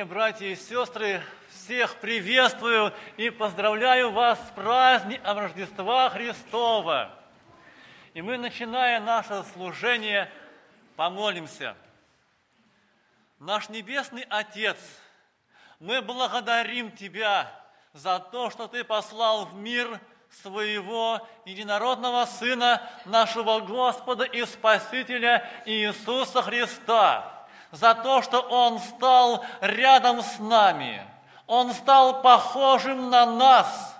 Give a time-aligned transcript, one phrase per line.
[0.00, 7.14] Дорогие братья и сестры, всех приветствую и поздравляю вас с праздником Рождества Христова.
[8.14, 10.32] И мы, начиная наше служение,
[10.96, 11.76] помолимся.
[13.40, 14.78] Наш Небесный Отец,
[15.80, 17.52] мы благодарим Тебя
[17.92, 26.40] за то, что Ты послал в мир своего единородного Сына, нашего Господа и Спасителя Иисуса
[26.40, 27.36] Христа–
[27.72, 31.04] за то, что Он стал рядом с нами.
[31.46, 33.96] Он стал похожим на нас,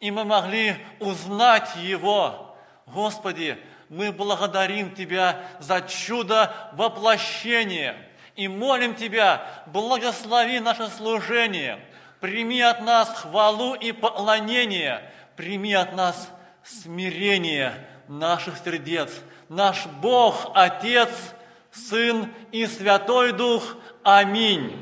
[0.00, 2.56] и мы могли узнать Его.
[2.86, 7.96] Господи, мы благодарим Тебя за чудо воплощения
[8.36, 11.84] и молим Тебя, благослови наше служение,
[12.20, 16.30] прими от нас хвалу и поклонение, прими от нас
[16.62, 19.10] смирение наших сердец.
[19.48, 21.10] Наш Бог, Отец–
[21.72, 23.76] Сын и Святой Дух.
[24.02, 24.76] Аминь.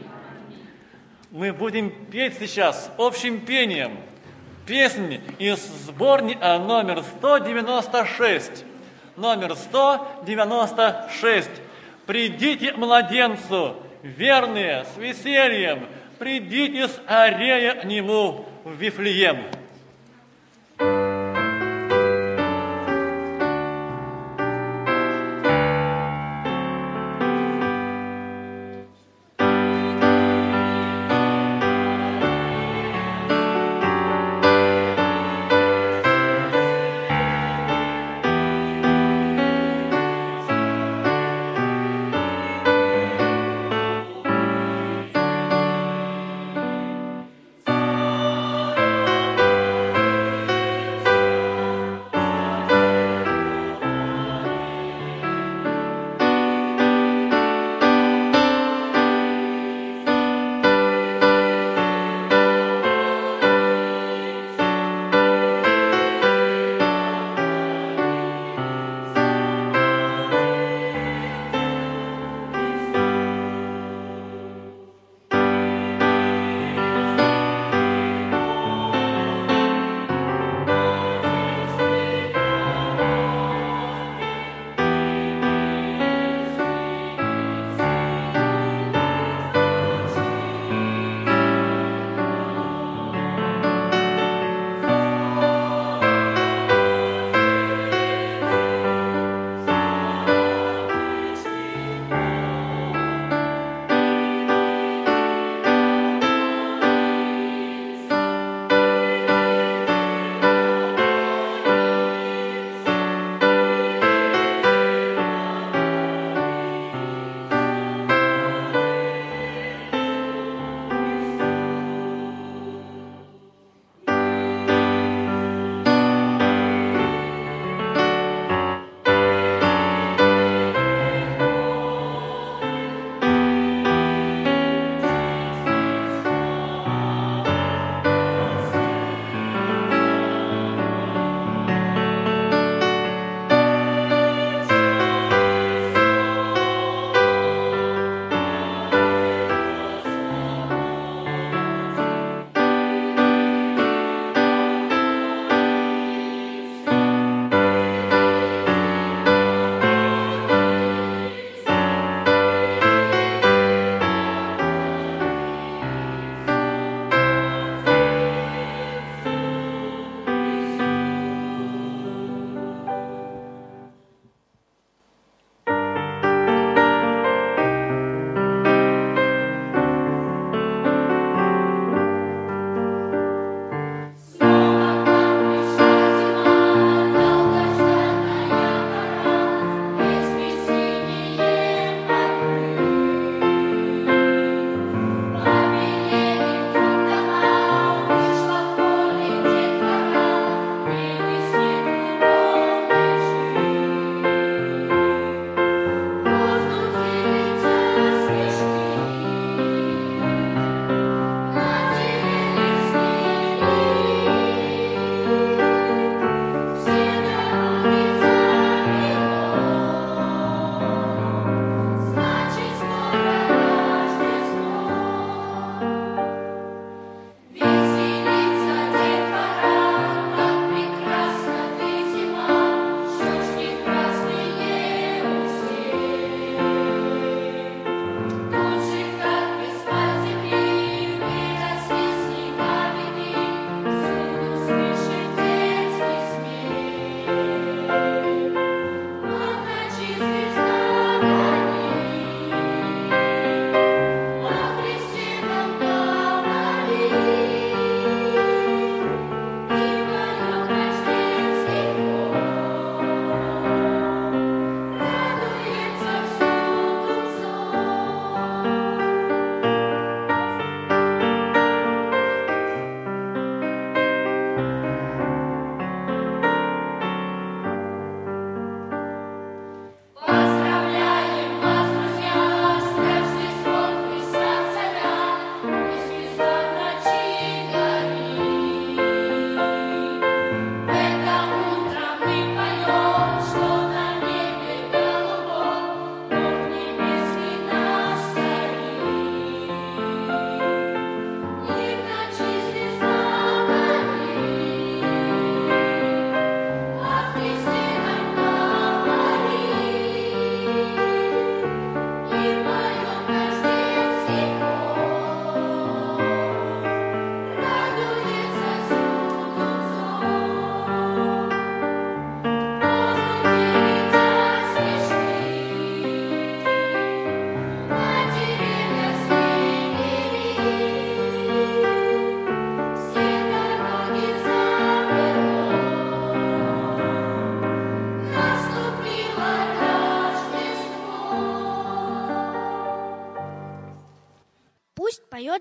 [1.31, 3.99] Мы будем петь сейчас общим пением
[4.67, 8.65] песни из сборника номер 196.
[9.17, 11.51] Номер 196.
[12.07, 15.87] «Придите младенцу, верные, с весельем,
[16.19, 19.45] придите с арея к нему в Вифлеем».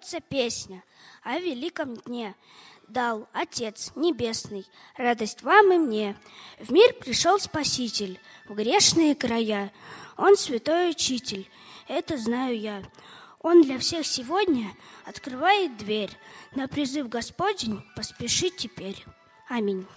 [0.05, 0.83] Поется песня
[1.23, 2.35] о великом дне.
[2.87, 6.15] Дал Отец Небесный радость вам и мне.
[6.59, 9.73] В мир пришел Спаситель в грешные края.
[10.15, 11.49] Он святой учитель,
[11.87, 12.83] это знаю я.
[13.39, 14.71] Он для всех сегодня
[15.05, 16.11] открывает дверь.
[16.53, 19.03] На призыв Господень поспеши теперь.
[19.49, 19.87] Аминь.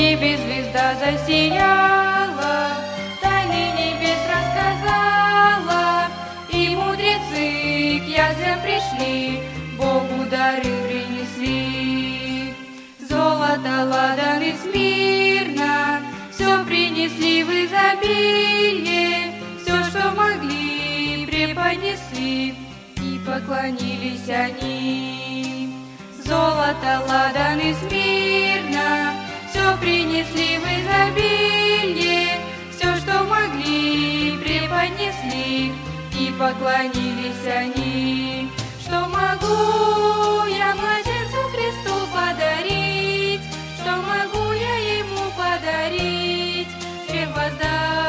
[0.00, 2.56] Небе звезда засияла,
[3.20, 6.06] тайны небес рассказала,
[6.48, 9.40] и мудрецы к язвям пришли,
[9.76, 12.54] Богу дары принесли.
[13.10, 16.00] Золото, ладан и смирно,
[16.32, 22.54] все принесли в изобилие, все, что могли, преподнесли,
[22.96, 25.74] и поклонились они.
[26.24, 29.19] Золото, ладан и смирно,
[29.50, 32.40] все принесли в изобилие,
[32.70, 35.72] все, что могли, преподнесли,
[36.18, 38.50] и поклонились они.
[38.80, 43.42] Что могу я младенцу Христу подарить,
[43.76, 46.68] что могу я ему подарить,
[47.08, 47.99] чем воздать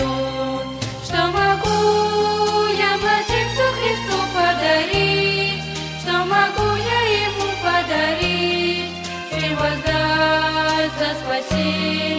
[0.00, 0.66] трон?
[1.04, 5.62] Что могу я младенцу Христу подарить?
[6.00, 8.92] Что могу я ему подарить?
[9.30, 12.09] Чем воздать за спасение?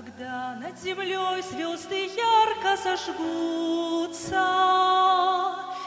[0.00, 4.46] Когда над землей звезды ярко зажгутся,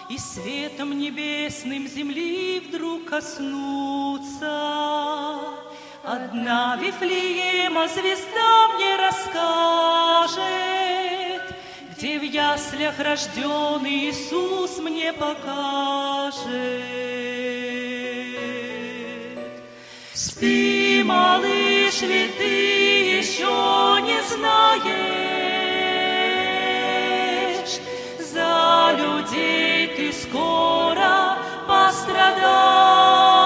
[0.07, 4.49] И светом небесным земли вдруг коснутся,
[6.03, 10.43] Одна Вифлеема звезда мне расскажет,
[11.97, 16.43] Где в яслях рожденный Иисус мне покажет.
[20.13, 22.92] Спи, малыш, ведь ты
[23.33, 24.83] еще не знаешь,
[28.19, 31.37] за людей ты скоро
[31.67, 33.42] пострадаешь.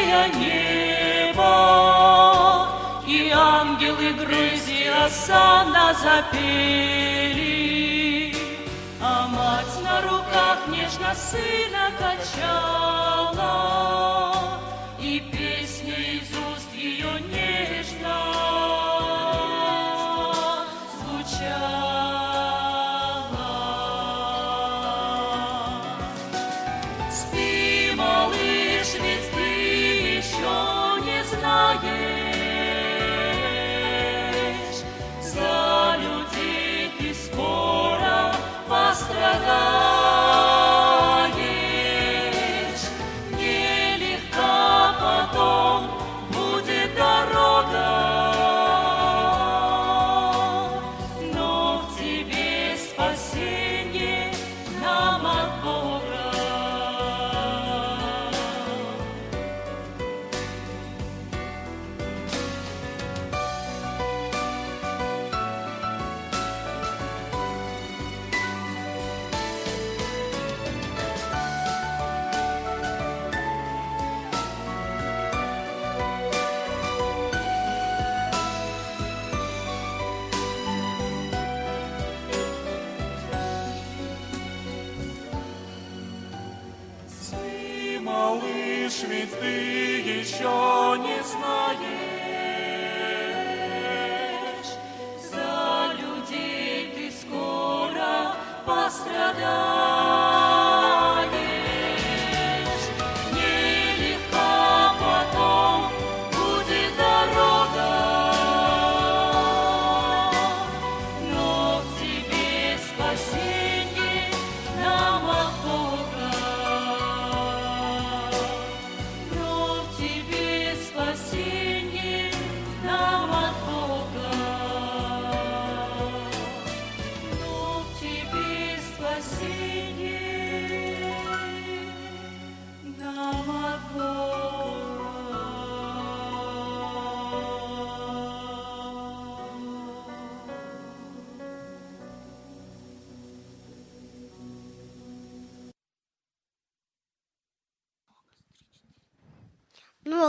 [0.00, 0.28] синее
[1.28, 2.68] небо,
[3.06, 7.54] И ангелы Грузиасана запели,
[9.00, 13.40] А мать на руках нежно сына качала.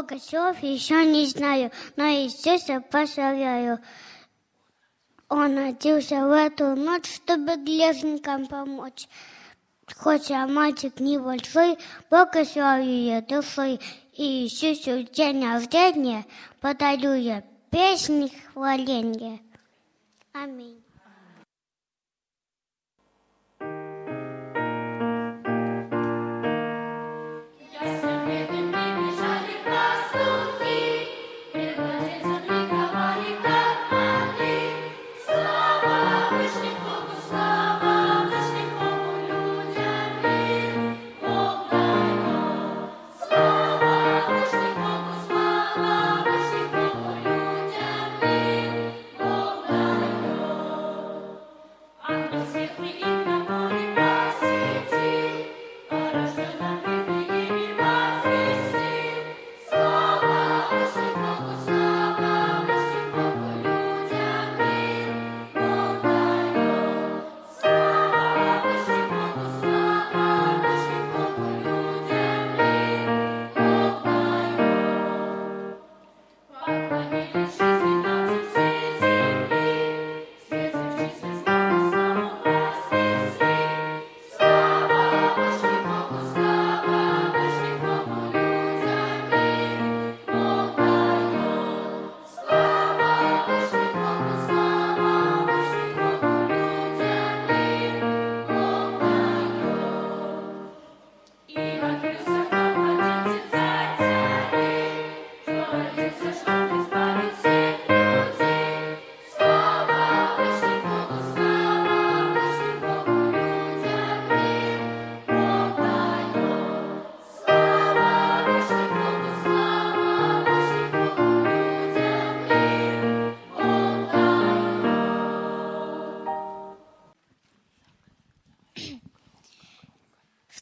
[0.01, 3.79] много слов еще не знаю, но, естественно, поздравляю.
[5.29, 9.07] Он родился в эту ночь, чтобы грешникам помочь.
[9.95, 11.77] Хоть Хотя мальчик небольшой,
[12.09, 13.79] благословлю душой.
[14.13, 16.25] И Иисусу день рождения
[16.59, 19.39] подарю я песни хваления.
[20.33, 20.81] Аминь.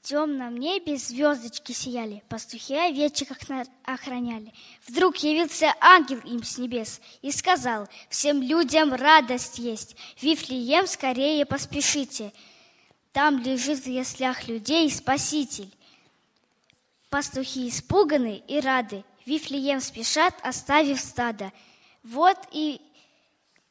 [0.10, 3.30] Темном небе звездочки сияли, пастухи овечек
[3.84, 4.52] охраняли.
[4.88, 12.34] Вдруг явился ангел им с небес и сказал, всем людям радость есть, Вифлеем скорее поспешите.
[13.12, 15.72] Там лежит в яслях людей Спаситель.
[17.12, 21.52] Пастухи испуганы и рады, Вифлеем спешат, оставив стадо.
[22.02, 22.82] Вот и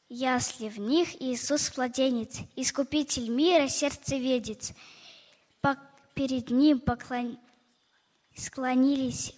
[0.07, 4.71] ясли в них Иисус младенец, Искупитель мира, сердцеведец.
[5.59, 5.77] По-
[6.19, 7.39] перед Ним поклон...
[8.35, 9.33] склонились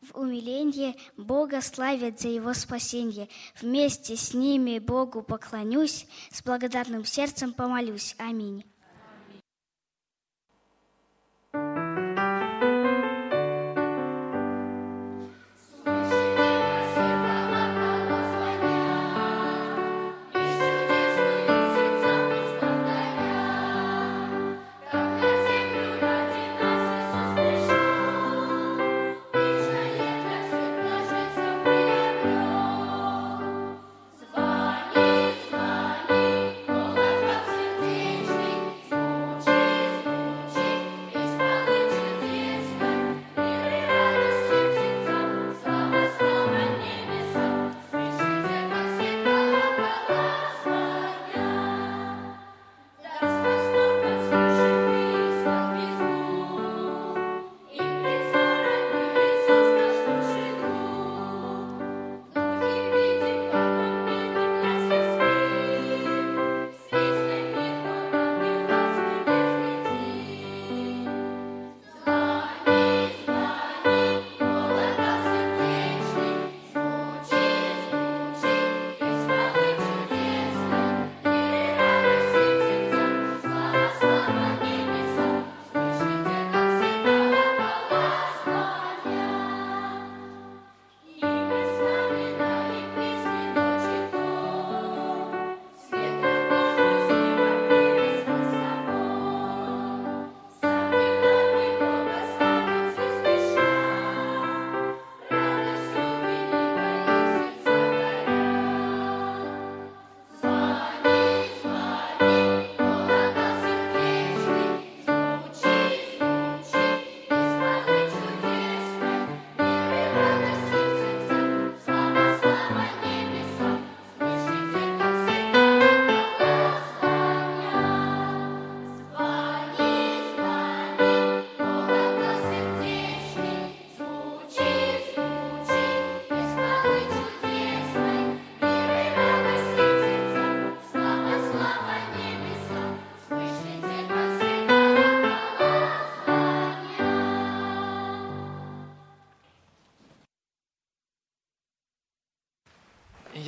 [0.00, 3.28] в умилении, Бога славят за Его спасение.
[3.60, 8.14] Вместе с ними Богу поклонюсь, с благодарным сердцем помолюсь.
[8.16, 8.64] Аминь.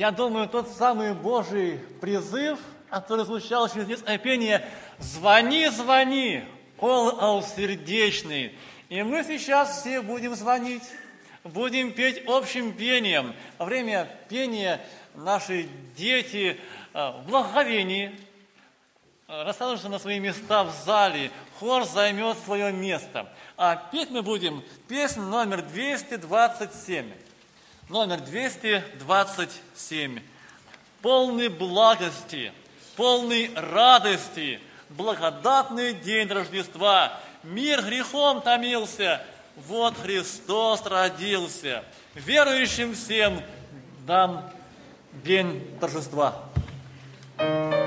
[0.03, 4.67] Я думаю, тот самый Божий призыв, который звучал через детское пение
[4.99, 6.43] «Звони, звони,
[6.77, 8.53] колокол сердечный».
[8.89, 10.83] И мы сейчас все будем звонить,
[11.45, 13.33] будем петь общим пением.
[13.57, 14.81] Во время пения
[15.15, 16.59] наши дети
[16.93, 18.11] э, в благовении
[19.29, 23.29] э, расстановятся на свои места в зале, хор займет свое место.
[23.55, 27.05] А петь мы будем песню номер 227
[27.89, 30.19] номер 227.
[31.01, 32.53] Полный благости,
[32.95, 37.19] полный радости, благодатный день Рождества.
[37.43, 39.21] Мир грехом томился,
[39.55, 41.83] вот Христос родился.
[42.15, 43.41] Верующим всем
[44.05, 44.49] дам
[45.23, 46.43] день торжества.
[47.37, 47.82] Звони,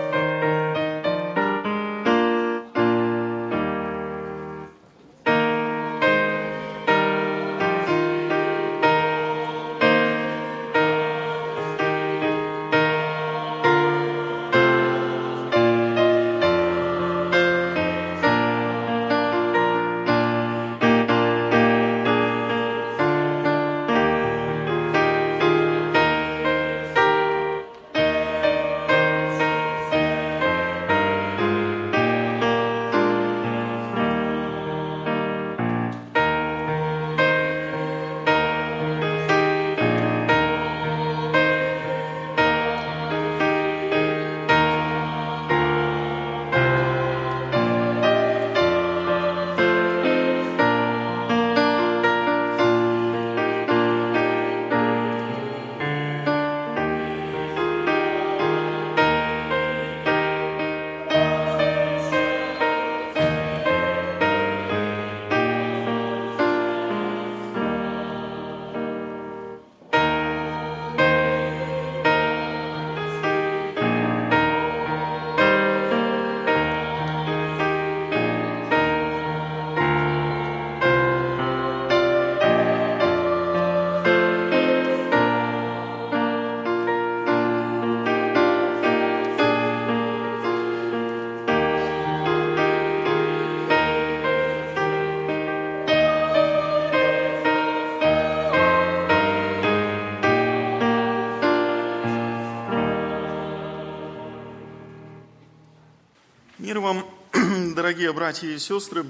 [108.16, 109.04] братья и сестры,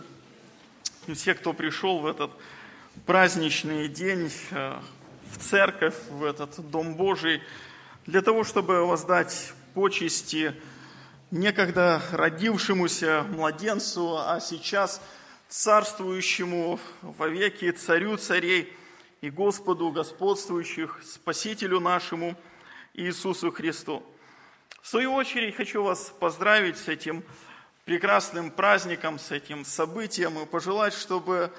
[1.06, 2.32] и все, кто пришел в этот
[3.06, 4.80] праздничный день э,
[5.30, 7.40] в церковь, в этот Дом Божий,
[8.06, 10.60] для того, чтобы воздать почести
[11.30, 15.00] некогда родившемуся младенцу, а сейчас
[15.48, 18.76] царствующему вовеки царю царей
[19.20, 22.36] и Господу господствующих, Спасителю нашему
[22.92, 24.04] Иисусу Христу.
[24.82, 27.22] В свою очередь хочу вас поздравить с этим
[27.86, 31.52] прекрасным праздником, с этим событием и пожелать, чтобы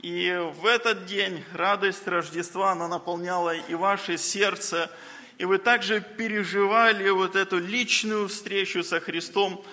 [0.00, 4.90] и в этот день радость Рождества, она наполняла и ваше сердце,
[5.38, 9.64] и вы также переживали вот эту личную встречу со Христом,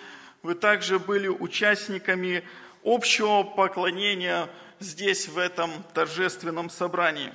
[0.43, 2.47] вы также были участниками
[2.85, 4.47] общего поклонения
[4.79, 7.33] здесь, в этом торжественном собрании.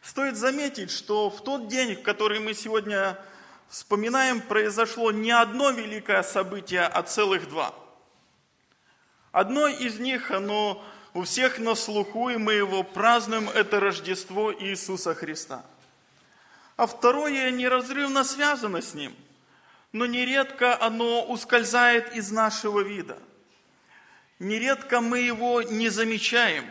[0.00, 3.18] Стоит заметить, что в тот день, в который мы сегодня
[3.68, 7.81] вспоминаем, произошло не одно великое событие, а целых два.
[9.32, 15.14] Одно из них, оно у всех на слуху, и мы его празднуем, это Рождество Иисуса
[15.14, 15.64] Христа.
[16.76, 19.14] А второе неразрывно связано с ним,
[19.92, 23.18] но нередко оно ускользает из нашего вида.
[24.38, 26.70] Нередко мы его не замечаем,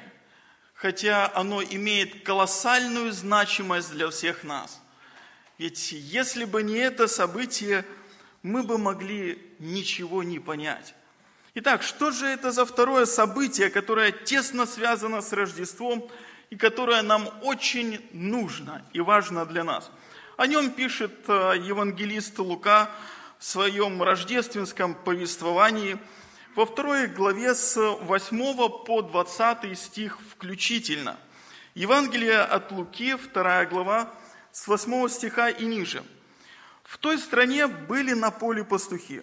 [0.75, 4.81] хотя оно имеет колоссальную значимость для всех нас.
[5.57, 7.85] Ведь если бы не это событие,
[8.43, 10.95] мы бы могли ничего не понять.
[11.53, 16.09] Итак, что же это за второе событие, которое тесно связано с Рождеством
[16.49, 19.91] и которое нам очень нужно и важно для нас?
[20.37, 22.89] О нем пишет э, евангелист Лука
[23.37, 25.97] в своем рождественском повествовании
[26.55, 31.19] во второй главе с 8 по 20 стих включительно.
[31.75, 34.09] Евангелие от Луки, вторая глава,
[34.53, 36.01] с 8 стиха и ниже.
[36.83, 39.21] В той стране были на поле пастухи,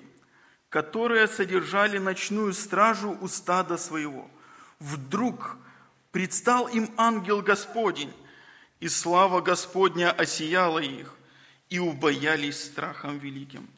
[0.69, 4.31] которые содержали ночную стражу у стада своего.
[4.79, 5.57] Вдруг
[6.11, 8.13] предстал им ангел Господень,
[8.81, 11.15] и слава Господня осияла их,
[11.69, 13.69] и убоялись страхом великим.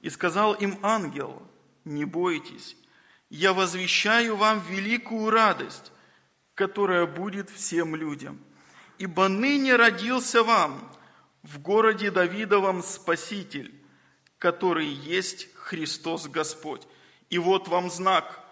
[0.00, 1.42] И сказал им ангел,
[1.84, 2.76] не бойтесь,
[3.30, 5.92] я возвещаю вам великую радость,
[6.54, 8.38] которая будет всем людям–
[9.00, 10.94] ибо ныне родился вам
[11.42, 13.74] в городе Давидовом Спаситель,
[14.36, 16.82] который есть Христос Господь.
[17.30, 18.44] И вот вам знак.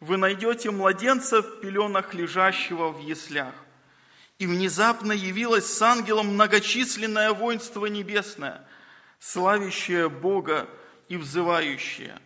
[0.00, 3.54] Вы найдете младенца в пеленах, лежащего в яслях.
[4.38, 8.66] И внезапно явилось с ангелом многочисленное воинство небесное,
[9.18, 10.66] славящее Бога
[11.08, 12.18] и взывающее.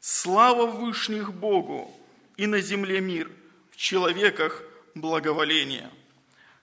[0.00, 1.90] Слава Вышних Богу
[2.36, 3.30] и на земле мир,
[3.70, 4.62] в человеках
[4.94, 5.90] благоволение.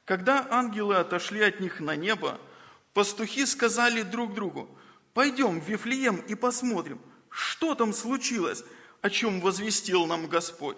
[0.06, 2.40] Когда ангелы отошли от них на небо,
[2.94, 4.70] пастухи сказали друг другу,
[5.16, 7.02] пойдем в Вифлеем и посмотрим,
[7.36, 8.64] что там случилось,
[9.02, 10.78] о чем возвестил нам Господь.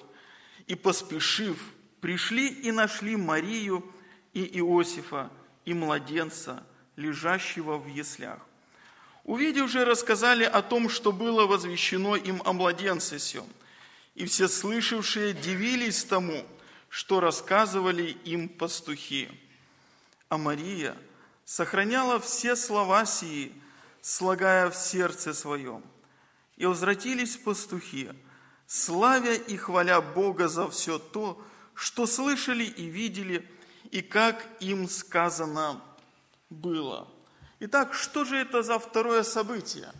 [0.66, 1.58] И поспешив,
[2.02, 3.86] пришли и нашли Марию
[4.34, 5.30] и Иосифа,
[5.66, 6.64] и младенца,
[6.96, 8.40] лежащего в яслях.
[9.24, 13.48] Увидев же, рассказали о том, что было возвещено им о младенце сем.
[14.16, 16.46] И все слышавшие дивились тому–
[16.90, 19.30] что рассказывали им пастухи.
[20.30, 20.96] А Мария
[21.46, 23.54] сохраняла все слова сии,
[24.02, 25.84] слагая в сердце своем.
[26.58, 28.12] И возвратились пастухи,
[28.66, 31.42] славя и хваля Бога за все то,
[31.74, 33.48] что слышали и видели,
[33.92, 35.82] и как им сказано
[36.50, 37.08] было.
[37.60, 39.92] Итак, что же это за второе событие?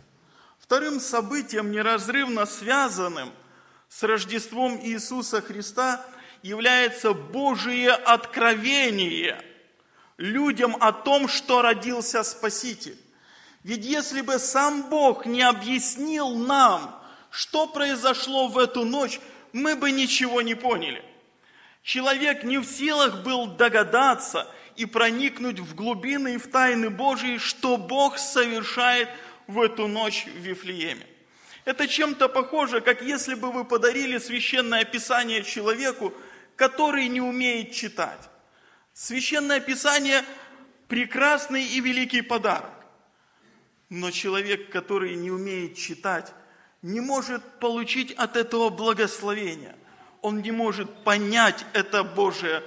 [0.58, 3.30] Вторым событием, неразрывно связанным
[3.88, 6.04] с Рождеством Иисуса Христа–
[6.42, 9.42] является Божие откровение
[10.16, 12.98] людям о том, что родился Спаситель.
[13.68, 16.98] Ведь если бы сам Бог не объяснил нам,
[17.30, 19.20] что произошло в эту ночь,
[19.52, 21.04] мы бы ничего не поняли.
[21.82, 27.76] Человек не в силах был догадаться и проникнуть в глубины и в тайны Божьи, что
[27.76, 29.10] Бог совершает
[29.46, 31.06] в эту ночь в Вифлееме.
[31.66, 36.14] Это чем-то похоже, как если бы вы подарили священное писание человеку,
[36.56, 38.30] который не умеет читать.
[38.94, 40.24] Священное Писание–
[40.88, 42.77] прекрасный и великий подарок.
[43.88, 46.32] Но человек, который не умеет читать,
[46.82, 49.76] не может получить от этого благословения.
[50.22, 52.62] Он не может понять это Божие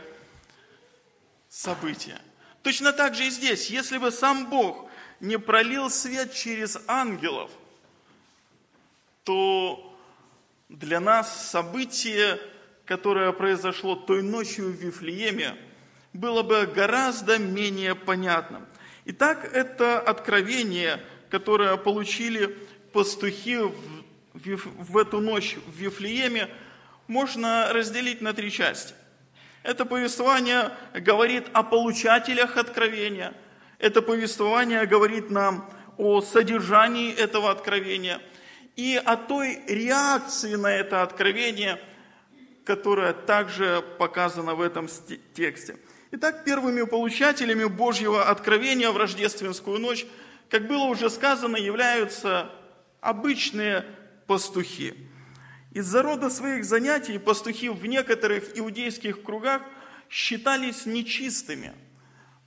[1.49, 2.19] событие.
[2.63, 3.69] Точно так же и здесь.
[3.69, 7.51] Если бы сам Бог не пролил свет через ангелов,
[9.23, 9.95] то
[10.69, 12.39] для нас событие
[12.91, 15.55] которое произошло той ночью в Вифлееме,
[16.11, 18.65] было бы гораздо менее понятным.
[19.05, 22.57] Итак, это откровение, которое получили
[22.93, 24.01] пастухи в
[24.33, 24.57] в
[24.91, 26.47] в эту ночь в Вифлееме
[27.07, 28.93] можно разделить на три части.
[29.63, 33.33] Это повествование говорит о получателях откровения.
[33.77, 38.21] Это повествование говорит нам о содержании этого откровения
[38.75, 41.79] и о той реакции на это откровение,
[42.65, 45.77] которая также показана в этом сте- тексте.
[46.11, 50.05] Итак, первыми получателями Божьего откровения в рождественскую ночь,
[50.51, 52.51] как было уже сказано, являются
[52.99, 53.85] обычные
[54.27, 54.93] пастухи.
[55.71, 59.61] Из-за рода своих занятий пастухи в некоторых иудейских кругах
[60.09, 61.71] считались нечистыми,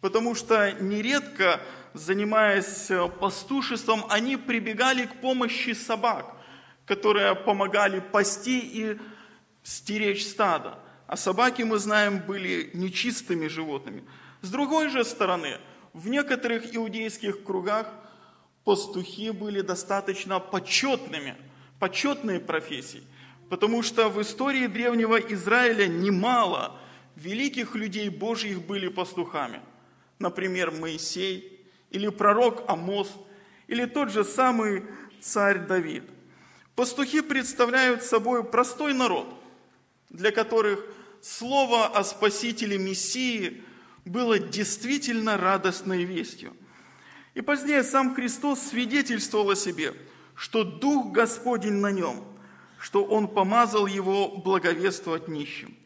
[0.03, 1.63] потому что нередко,
[1.95, 6.37] занимаясь э, пастушеством, они прибегали к помощи собак,
[6.85, 8.99] которые помогали пасти и
[9.63, 10.79] стеречь стадо.
[11.07, 14.05] А собаки, мы знаем, были нечистыми животными.
[14.43, 15.57] С другой же стороны,
[15.95, 17.91] в некоторых иудейских кругах
[18.65, 21.37] пастухи были достаточно почетными,
[21.79, 23.05] почетные профессии,
[23.49, 26.77] потому что в истории древнего Израиля немало
[27.15, 29.61] великих людей Божьих были пастухами.
[30.19, 33.09] Например, Моисей, или пророк Амос,
[33.69, 34.83] или тот же самый
[35.21, 36.03] царь Давид.
[36.75, 39.33] Пастухи представляют собой простой народ,
[40.11, 40.85] для которых
[41.23, 43.63] слово о Спасителе Мессии
[44.05, 46.55] было действительно радостной вестью.
[47.35, 49.95] И позднее сам Христос свидетельствовал о себе,
[50.35, 52.25] что Дух Господень на нем,
[52.79, 55.77] что Он помазал его благовествовать нищим.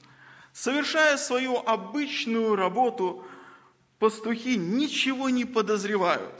[0.52, 3.24] Совершая свою обычную работу,
[3.98, 6.34] пастухи ничего не подозревают,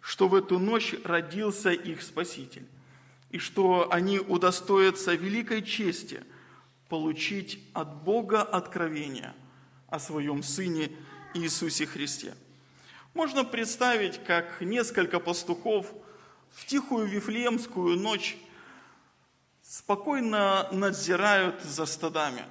[0.00, 2.66] что в эту ночь родился их Спаситель,
[3.30, 6.22] и что они удостоятся великой чести
[6.88, 9.32] получить от Бога откровение
[9.88, 10.90] о своем Сыне
[11.34, 12.34] Христе.
[13.14, 15.86] Можно представить, как несколько пастухов
[16.50, 18.36] в тихую Вифлеемскую ночь
[19.62, 22.44] спокойно надзирают за стадами.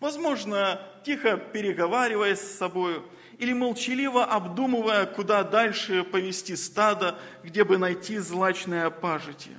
[0.00, 3.02] Возможно, тихо переговариваясь с собой
[3.38, 9.56] или молчаливо обдумывая, куда дальше повести стадо, где бы найти злачное пажитие.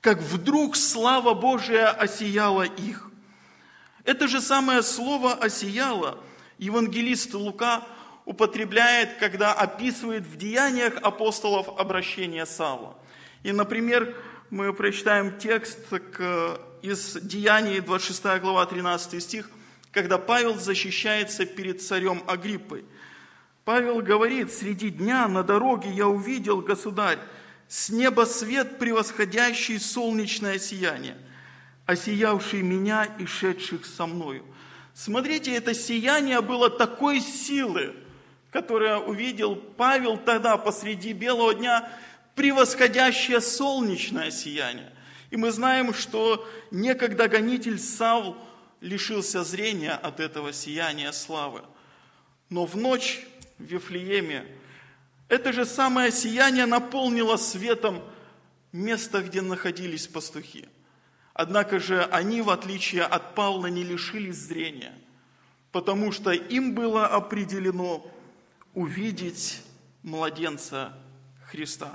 [0.00, 3.10] Как вдруг слава Божия осияла их.
[4.04, 6.18] Это же самое слово «осияло»
[6.58, 7.86] евангелист Лука
[8.24, 12.96] употребляет, когда описывает в деяниях апостолов обращение Савла.
[13.42, 14.14] И, например,
[14.50, 15.78] мы прочитаем текст
[16.82, 19.50] из Деяний, 26 глава, 13 стих,
[19.92, 22.84] когда Павел защищается перед царем Агриппой.
[23.64, 27.18] Павел говорит, «Среди дня на дороге я увидел, государь,
[27.68, 31.16] с неба свет, превосходящий солнечное сияние,
[31.86, 34.44] осиявший меня и шедших со мною».
[34.96, 37.94] Смотрите, это сияние было такой силы,
[38.50, 41.86] которое увидел Павел тогда посреди белого дня,
[42.34, 44.90] превосходящее солнечное сияние.
[45.28, 48.38] И мы знаем, что некогда гонитель Савл
[48.80, 51.60] лишился зрения от этого сияния славы.
[52.48, 53.26] Но в ночь
[53.58, 54.46] в Вифлееме
[55.28, 58.02] это же самое сияние наполнило светом
[58.72, 60.66] место, где находились пастухи.
[61.38, 64.94] Однако же они, в отличие от Павла, не лишились зрения,
[65.70, 68.10] потому что им было определено
[68.72, 69.62] увидеть
[70.02, 70.94] младенца
[71.44, 71.92] Христа.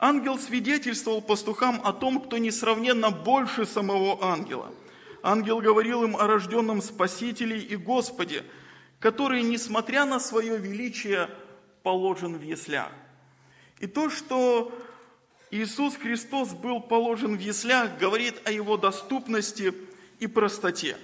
[0.00, 4.74] Ангел свидетельствовал пастухам о том, кто несравненно больше самого ангела.
[5.22, 8.42] Ангел говорил им о рожденном Спасителе и Господе,
[8.98, 11.30] который, несмотря на свое величие,
[11.84, 12.90] положен в яслях.
[13.78, 14.76] И то, что
[15.54, 19.72] Иисус Христос был положен в яслях, говорит о его доступности
[20.18, 20.96] и простоте.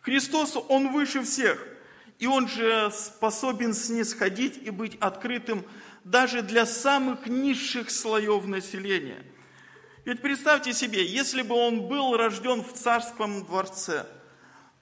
[0.00, 1.64] Христос, Он выше всех,
[2.18, 5.64] и Он же способен снисходить и быть открытым
[6.02, 9.22] даже для самых низших слоев населения.
[10.04, 14.06] Ведь представьте себе, если бы Он был рожден в царском дворце,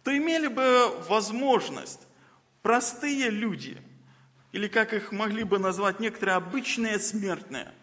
[0.04, 2.00] то имели бы возможность
[2.62, 3.76] простые люди,
[4.52, 7.74] или как их могли бы назвать некоторые обычные смертные,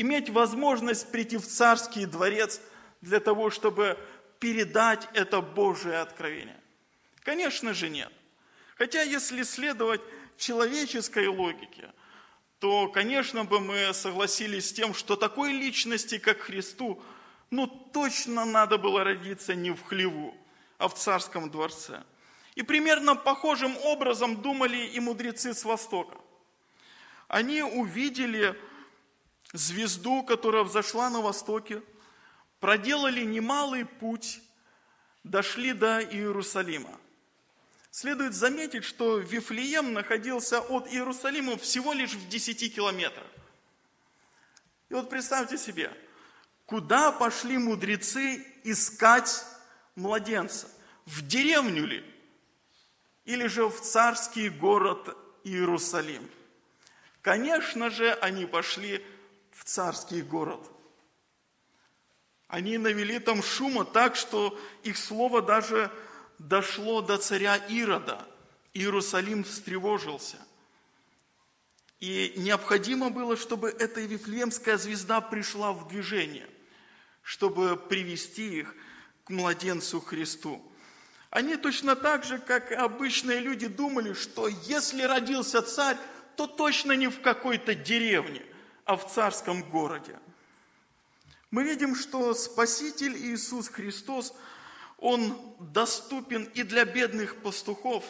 [0.00, 2.62] иметь возможность прийти в царский дворец
[3.02, 3.98] для того, чтобы
[4.38, 6.58] передать это Божие откровение.
[7.22, 8.10] Конечно же нет.
[8.76, 10.00] Хотя если следовать
[10.38, 11.92] человеческой логике,
[12.60, 17.02] то, конечно бы мы согласились с тем, что такой личности, как Христу,
[17.50, 20.34] ну точно надо было родиться не в хлеву,
[20.78, 22.02] а в царском дворце.
[22.54, 26.16] И примерно похожим образом думали и мудрецы с Востока.
[27.28, 28.56] Они увидели
[29.52, 31.82] звезду, которая взошла на востоке,
[32.60, 34.40] проделали немалый путь,
[35.24, 36.98] дошли до Иерусалима.
[37.90, 43.26] Следует заметить, что Вифлеем находился от Иерусалима всего лишь в 10 километрах.
[44.88, 45.92] И вот представьте себе,
[46.66, 49.44] куда пошли мудрецы искать
[49.96, 50.68] младенца?
[51.04, 52.04] В деревню ли?
[53.24, 56.28] Или же в царский город Иерусалим?
[57.22, 59.04] Конечно же, они пошли
[59.70, 60.60] царский город.
[62.48, 65.92] Они навели там шума так, что их слово даже
[66.38, 68.26] дошло до царя Ирода.
[68.74, 70.38] Иерусалим встревожился.
[72.00, 76.48] И необходимо было, чтобы эта Вифлеемская звезда пришла в движение,
[77.22, 78.74] чтобы привести их
[79.24, 80.60] к младенцу Христу.
[81.30, 85.98] Они точно так же, как и обычные люди, думали, что если родился царь,
[86.36, 88.42] то точно не в какой-то деревне,
[88.84, 90.18] а в царском городе.
[91.50, 94.34] Мы видим, что Спаситель Иисус Христос,
[94.98, 98.04] Он доступен и для бедных пастухов,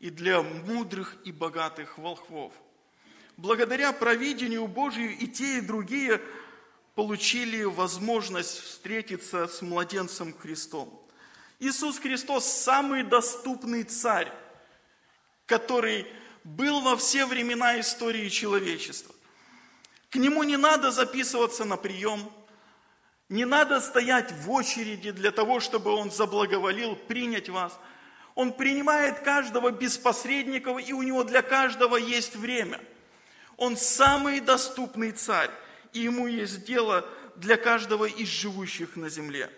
[0.00, 2.52] и для мудрых и богатых волхвов.
[3.36, 6.20] Благодаря провидению Божию и те, и другие
[6.94, 11.00] получили возможность встретиться с младенцем Христом.
[11.58, 14.32] Иисус Христос– самый доступный царь,
[15.46, 16.06] который
[16.44, 19.13] был во все времена истории человечества.
[20.14, 22.30] К нему не надо записываться на прием,
[23.28, 27.76] не надо стоять в очереди для того, чтобы он заблаговолил принять вас.
[28.36, 32.80] Он принимает каждого без посредников, и у него для каждого есть время.
[33.56, 35.50] Он самый доступный царь,
[35.92, 37.04] и ему есть дело
[37.34, 39.50] для каждого из живущих на земле.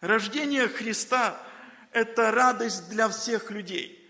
[0.00, 1.40] Рождение Христа–
[1.90, 4.00] это радость для всех людей–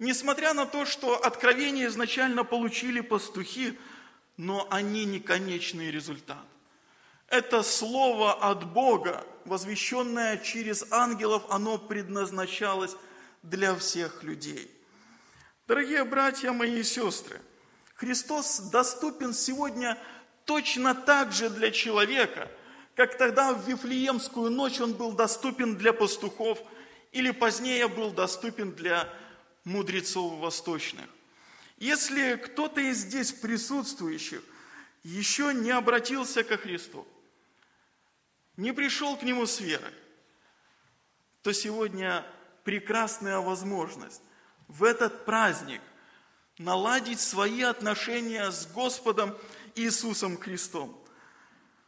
[0.00, 3.78] Несмотря на то, что откровение изначально получили пастухи,
[4.40, 6.46] но они не конечный результат.
[7.28, 12.96] Это слово от Бога, возвещенное через ангелов, оно предназначалось
[13.42, 14.70] для всех людей.
[15.68, 17.38] Дорогие братья мои и сестры,
[17.96, 19.98] Христос доступен сегодня
[20.46, 22.50] точно так же для человека,
[22.94, 26.58] как тогда в Вифлеемскую ночь он был доступен для пастухов,
[27.12, 29.06] или позднее был доступен для
[29.64, 31.10] мудрецов восточных.
[31.80, 34.42] Если кто-то из здесь присутствующих
[35.02, 37.08] еще не обратился ко Христу,
[38.58, 39.94] не пришел к Нему с верой,
[41.42, 42.24] то сегодня
[42.64, 44.20] прекрасная возможность
[44.68, 45.80] в этот праздник
[46.58, 49.34] наладить свои отношения с Господом
[49.74, 51.02] Иисусом Христом.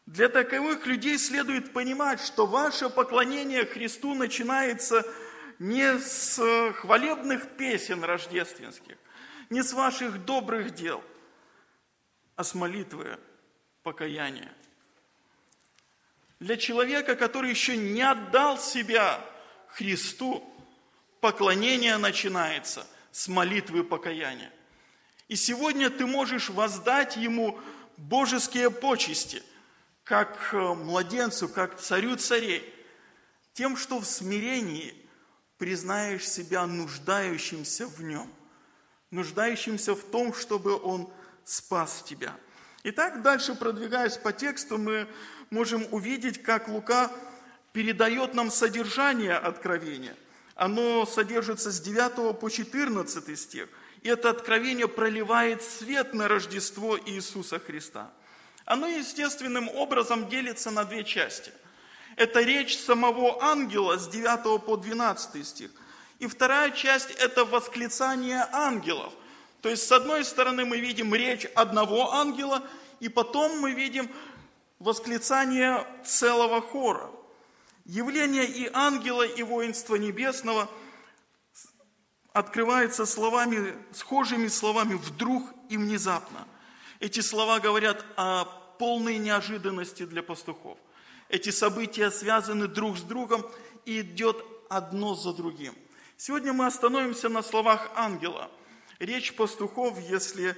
[0.07, 5.07] Для таковых людей следует понимать, что ваше поклонение Христу начинается
[5.59, 6.41] не с
[6.77, 8.97] хвалебных песен рождественских,
[9.53, 11.05] не с ваших добрых дел,
[12.37, 13.19] а с молитвы
[13.83, 14.51] покаяния.
[16.41, 19.21] Для человека, который еще не отдал себя
[19.69, 20.43] Христу,
[21.21, 24.51] поклонение начинается с молитвы покаяния.
[25.29, 27.61] И сегодня ты можешь воздать Ему
[27.99, 29.43] божеские почести,
[30.03, 32.65] как э, младенцу, как царю царей,
[33.53, 34.97] тем, что в смирении
[35.59, 38.33] признаешь себя нуждающимся в нем,
[39.13, 41.09] нуждающимся в том, чтобы он
[41.45, 42.35] спас тебя.
[42.83, 45.07] Итак, дальше продвигаясь по тексту, мы
[45.51, 47.13] можем увидеть, как Лука
[47.73, 50.17] передает нам содержание откровения.
[50.57, 53.69] Оно содержится с 9 по 14 стих.
[54.03, 58.11] И это откровение проливает свет на Рождество Иисуса Христа.
[58.65, 61.53] Оно естественным образом делится на две части.
[62.17, 65.71] Это речь самого ангела с 9 по 12 стих.
[66.23, 69.13] И вторая часть– это восклицание ангелов.
[69.61, 72.63] То есть, с одной стороны, мы видим речь одного ангела,
[73.01, 74.09] и потом мы видим
[74.79, 77.11] восклицание целого хора.
[77.87, 80.71] Явление и ангела, и воинства небесного
[82.33, 86.47] открывается словами, схожими словами «вдруг» и «внезапно».
[87.01, 88.45] Эти слова говорят о
[88.79, 90.79] полной неожиданности для пастухов–
[91.29, 93.45] эти события связаны друг с другом
[93.87, 94.37] и идет
[94.69, 95.75] одно за другим.
[96.25, 98.49] Сегодня мы остановимся на словах ангела.
[99.01, 100.57] Речь пастухов, если,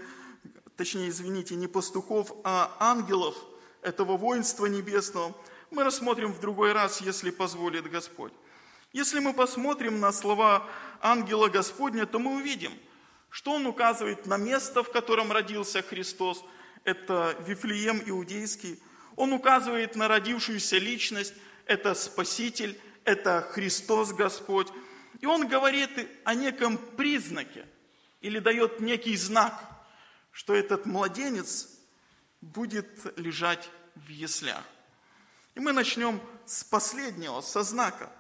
[0.77, 3.35] точнее, извините, не пастухов, а ангелов
[3.81, 5.35] этого воинства небесного,
[5.71, 8.35] мы рассмотрим в другой раз, если позволит Господь.
[8.93, 10.69] Если мы посмотрим на слова
[11.01, 12.73] ангела Господня, то мы увидим,
[13.31, 16.45] что он указывает на место, в котором родился Христос.
[16.85, 18.83] Это Вифлеем Иудейский–
[19.17, 21.35] он указывает на родившуюся личность,
[21.67, 24.69] это Спаситель, это Христос Господь.
[25.25, 25.91] И он говорит
[26.25, 27.67] о неком признаке
[28.21, 29.59] или дает некий знак,
[30.31, 31.71] что этот младенец
[32.43, 34.63] будет лежать в яслях.
[35.55, 38.13] И мы начнем с последнего, со знака.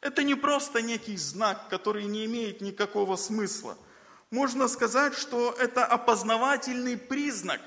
[0.00, 3.76] Это не просто некий знак, который не имеет никакого смысла.
[4.30, 7.60] Можно сказать, что это опознавательный признак,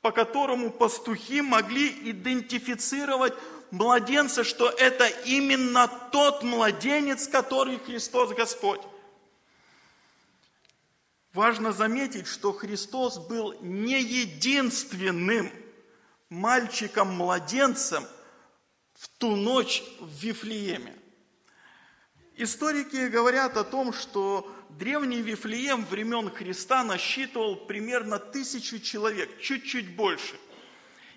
[0.00, 3.34] по которому пастухи могли идентифицировать
[3.72, 8.82] младенца, что это именно тот младенец, который Христос Господь.
[11.32, 15.50] Важно заметить, что Христос был не единственным
[16.28, 18.06] мальчиком-младенцем
[18.94, 20.94] в ту ночь в Вифлееме.
[22.36, 30.38] Историки говорят о том, что древний Вифлеем времен Христа насчитывал примерно тысячу человек, чуть-чуть больше.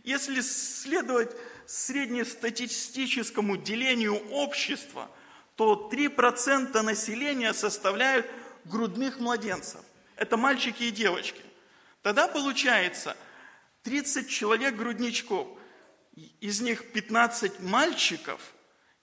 [0.05, 1.35] Если следовать
[1.67, 5.09] среднестатистическому делению общества,
[5.55, 8.27] то 3% населения составляют
[8.65, 9.81] грудных младенцев.
[10.15, 11.41] Это мальчики и девочки.
[12.01, 13.15] Тогда получается
[13.83, 15.47] 30 человек грудничков.
[16.39, 18.53] Из них 15 мальчиков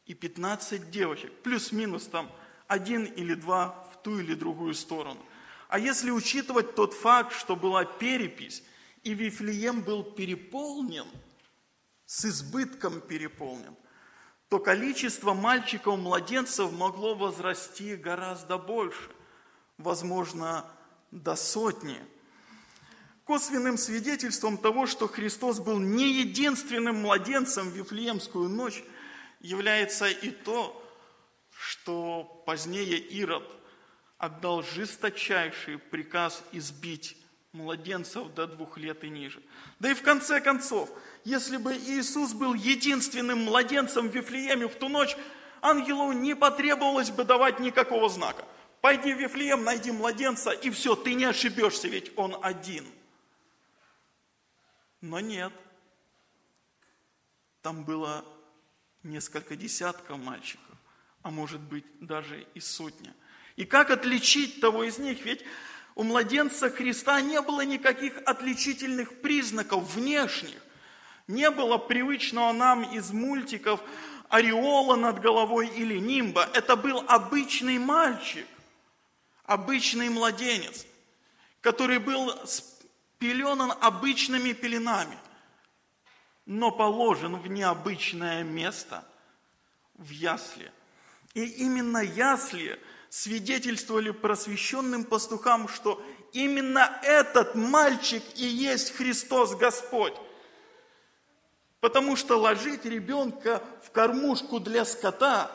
[0.06, 1.32] и 15 девочек.
[1.42, 2.30] Плюс-минус там
[2.66, 5.20] один или два в ту или другую сторону.
[5.68, 8.62] А если учитывать тот факт, что была перепись,
[9.02, 11.06] и Вифлеем был переполнен,
[12.12, 13.74] с избытком переполнен,
[14.50, 19.08] то количество мальчиков-младенцев могло возрасти гораздо больше.
[19.78, 20.66] Возможно,
[21.10, 21.98] до сотни.
[23.24, 28.84] Косвенным свидетельством того, что Христос был не единственным младенцем в Вифлеемскую ночь,
[29.40, 30.78] является и то,
[31.50, 33.50] что позднее Ирод
[34.18, 37.16] отдал жесточайший приказ избить
[37.52, 39.42] младенцев до двух лет и ниже.
[39.78, 40.90] Да и в конце концов,
[41.24, 45.16] если бы Иисус был единственным младенцем в Вифлееме в ту ночь,
[45.60, 48.44] ангелу не потребовалось бы давать никакого знака.
[48.80, 52.84] Пойди в Вифлеем, найди младенца, и все, ты не ошибешься, ведь он один.
[55.00, 55.52] Но нет.
[57.62, 58.24] Там было
[59.04, 60.76] несколько десятков мальчиков,
[61.22, 63.14] а может быть даже и сотня.
[63.54, 65.24] И как отличить того из них?
[65.24, 65.44] Ведь
[65.94, 70.60] у младенца Христа не было никаких отличительных признаков внешних.
[71.28, 73.80] Не было привычного нам из мультиков
[74.28, 76.48] ореола над головой или нимба.
[76.54, 78.46] Это был обычный мальчик–
[79.44, 80.86] обычный младенец,
[81.60, 85.16] который был спеленан обычными пеленами,
[86.46, 89.04] но положен в необычное место,
[89.94, 90.70] в ясли.
[91.34, 96.02] И именно ясли свидетельствовали просвещенным пастухам, что
[96.32, 100.14] именно этот мальчик и есть Христос Господь.
[101.82, 105.50] Потому что ложить ребенка в кормушку для скота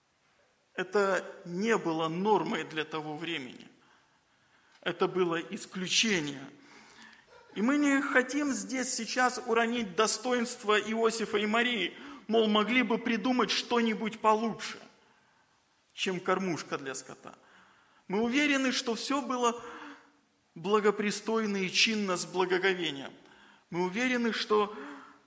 [0.74, 3.66] –это не было нормой для того времени.
[4.82, 6.44] Это было исключение.
[7.54, 11.96] И мы не хотим здесь сейчас уронить достоинство Иосифа и Марии,
[12.28, 14.78] мол, могли бы придумать что-нибудь получше,
[15.94, 17.34] чем кормушка для скота.
[18.08, 19.58] Мы уверены, что все было
[20.54, 23.14] благопристойно и чинно с благоговением.
[23.70, 24.76] Мы уверены, что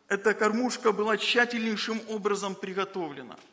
[0.10, 3.38] эта кормушка была тщательнейшим образом приготовлена–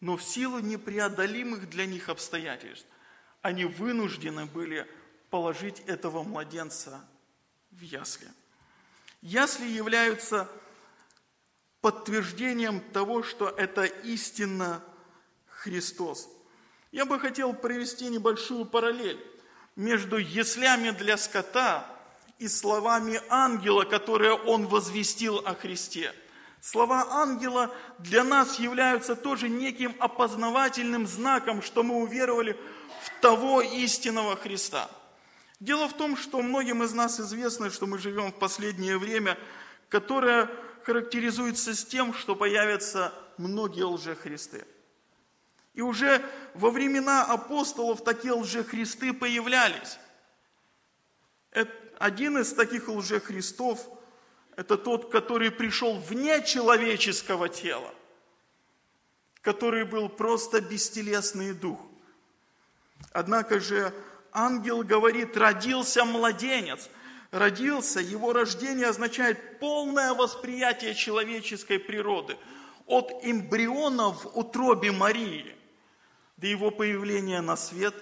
[0.00, 2.86] но в силу непреодолимых для них обстоятельств
[3.42, 4.86] они вынуждены были
[5.30, 7.04] положить этого младенца
[7.70, 8.28] в ясли.
[9.22, 10.48] Ясли являются
[11.80, 14.82] подтверждением того, что это истинно
[15.46, 16.28] Христос.
[16.92, 19.20] Я бы хотел провести небольшую параллель
[19.76, 21.86] между яслями для скота
[22.38, 26.14] и словами ангела, которые он возвестил о Христе–
[26.66, 32.56] Слова ангела для нас являются тоже неким опознавательным знаком, что мы уверовали
[33.04, 34.90] в того истинного Христа.
[35.60, 39.38] Дело в том, что многим из нас известно, что мы живем в последнее время,
[39.88, 40.50] которое
[40.82, 44.66] характеризуется с тем, что появятся многие лжехристы.
[45.72, 46.20] И уже
[46.54, 50.00] во времена апостолов такие лжехристы появлялись.
[51.98, 53.80] Один из таких лжехристов–
[54.56, 57.92] это тот, который пришел вне человеческого тела,
[59.40, 61.80] который был просто бестелесный дух.
[63.12, 63.94] Однако же
[64.32, 66.88] ангел говорит, родился младенец.
[67.30, 72.36] Родился, его рождение означает полное восприятие человеческой природы.
[72.86, 75.54] От эмбриона в утробе Марии
[76.36, 77.94] до его появления на свет,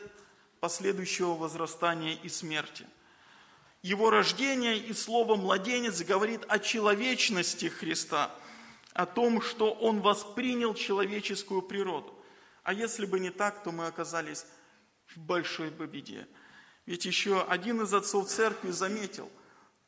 [0.60, 2.86] последующего возрастания и смерти–
[3.84, 8.34] его рождение и слово «младенец» говорит о человечности Христа,
[8.94, 12.14] о том, что Он воспринял человеческую природу.
[12.62, 14.46] А если бы не так, то мы оказались
[15.14, 16.26] в большой бы беде.
[16.86, 19.30] Ведь еще один из отцов церкви заметил,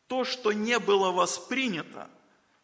[0.09, 2.11] то, что не было воспринято,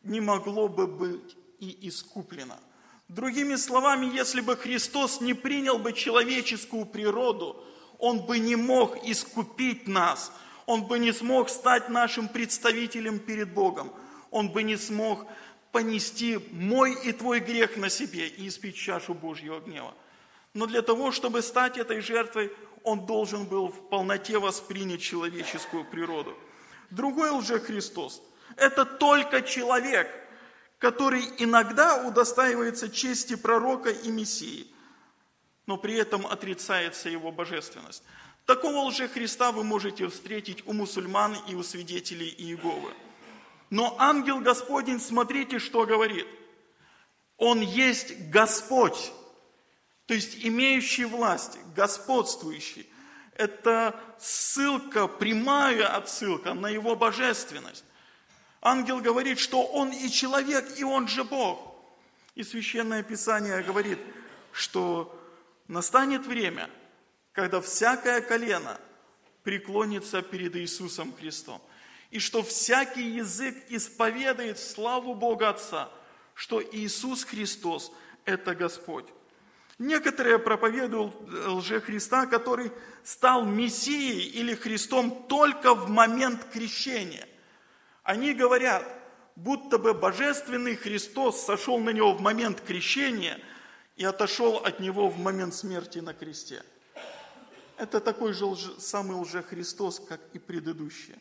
[0.03, 2.61] не могло бы быть и искуплено.
[3.09, 7.65] Другими словами, если бы Христос не принял бы человеческую природу,
[7.99, 10.31] Он бы не мог искупить нас–
[10.67, 13.93] Он бы не смог стать нашим представителем перед Богом.
[14.31, 15.27] Он бы не смог
[15.73, 19.95] понести мой и твой грех на себе и испить чашу Божьего гнева.
[20.55, 22.53] Но для того, чтобы стать этой жертвой,
[22.85, 26.37] он должен был в полноте воспринять человеческую природу.
[26.91, 28.23] Другой лже-Христос–
[28.57, 30.09] это только человек,
[30.79, 34.67] который иногда удостаивается чести пророка и Мессии,
[35.67, 38.03] но при этом отрицается его божественность.
[38.47, 42.93] Такого лже-Христа вы можете встретить у мусульман и у свидетелей Иеговы.
[43.71, 46.27] Но ангел Господень, смотрите, что говорит.
[47.39, 49.13] Он есть Господь,
[50.07, 52.89] то есть имеющий власть, господствующий.
[53.35, 57.85] Это ссылка, прямая отсылка на его божественность.
[58.61, 61.75] Ангел говорит, что он и человек, и он же Бог.
[62.35, 63.99] И Священное Писание говорит,
[64.53, 65.19] что
[65.67, 66.69] настанет время,
[67.33, 68.79] когда всякое колено
[69.43, 71.61] преклонится перед Иисусом Христом.
[72.11, 75.91] И что всякий язык исповедает славу Бога Отца,
[76.35, 77.93] что Иисус Христос–
[78.25, 79.07] это Господь.
[79.79, 81.15] Некоторые проповедуют
[81.47, 82.71] лже Христа, который
[83.03, 87.27] стал Мессией или Христом только в момент крещения.
[88.03, 88.85] Они говорят,
[89.35, 93.41] будто бы Божественный Христос сошел на него в момент крещения
[93.97, 96.63] и отошел от него в момент смерти на кресте.
[97.83, 101.19] Это такой же лже, самый лже-Христос, как и предыдущие.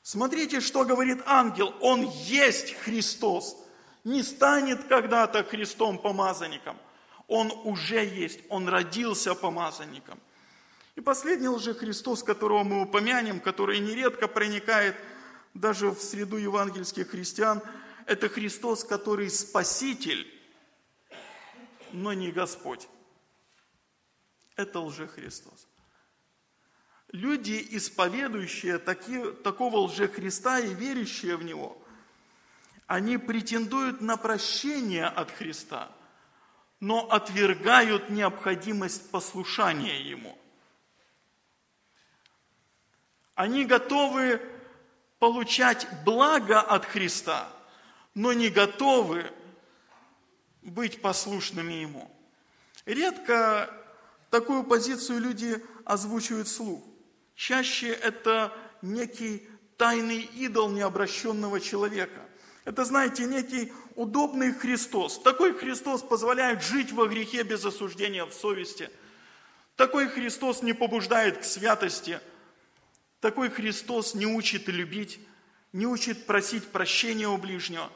[0.00, 1.74] Смотрите, что говорит ангел.
[1.80, 3.56] Он есть Христос.
[4.04, 6.78] Не станет когда-то Христом-помазанником.
[7.26, 8.38] Он уже есть.
[8.48, 10.20] Он родился помазанником.
[10.94, 14.94] И последний лже-Христос, которого мы упомянем, который нередко проникает
[15.52, 17.60] даже в среду евангельских христиан,
[18.06, 20.32] это Христос, который спаситель,
[21.90, 22.88] но не Господь.
[24.54, 25.67] Это лже-Христос.
[27.12, 31.82] Люди, исповедующие таки, такого лже-Христа и верящие в Него,
[32.86, 35.90] они претендуют на прощение от Христа,
[36.80, 40.38] но отвергают необходимость послушания Ему.
[43.34, 44.40] Они готовы
[45.18, 47.48] получать благо от Христа,
[48.14, 49.30] но не готовы
[50.62, 52.10] быть послушными Ему.
[52.84, 53.70] Редко
[54.30, 56.87] такую позицию люди озвучивают вслух.
[57.38, 62.20] Чаще это некий тайный идол необращенного человека.
[62.64, 65.20] Это, знаете, некий удобный Христос.
[65.20, 68.90] Такой Христос позволяет жить во грехе без осуждения в совести.
[69.76, 72.18] Такой Христос не побуждает к святости.
[73.20, 75.20] Такой Христос не учит любить,
[75.72, 77.88] не учит просить прощения у ближнего.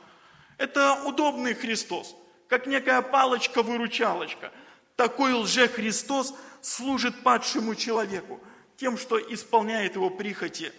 [0.56, 2.14] Это удобный Христос,
[2.46, 4.52] как некая палочка-выручалочка.
[4.94, 8.40] Такой лже-Христос служит падшему человеку–
[8.76, 10.72] тем, что исполняет его прихоти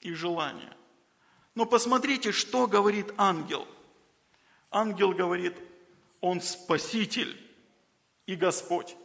[0.00, 0.76] и желания.
[1.54, 3.66] Но посмотрите, что говорит ангел.
[4.70, 5.54] Ангел говорит,
[6.20, 7.36] он спаситель
[8.26, 8.96] и Господь.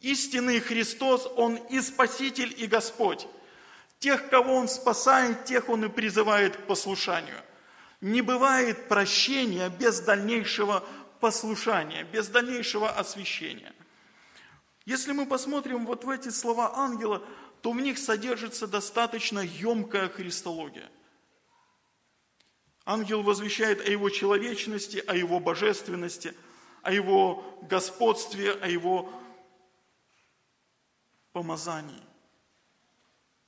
[0.00, 3.26] Истинный Христос, Он и Спаситель, и Господь.
[3.98, 7.40] Тех, кого Он спасает, тех Он и призывает к послушанию.
[8.00, 10.84] Не бывает прощения без дальнейшего
[11.20, 13.72] послушания, без дальнейшего освящения–
[14.86, 17.22] если мы посмотрим вот в эти слова ангела,
[17.60, 20.88] то в них содержится достаточно емкая христология.
[22.84, 26.34] Ангел возвещает о его человечности, о его божественности,
[26.82, 29.12] о его господстве, о его
[31.32, 32.04] помазании.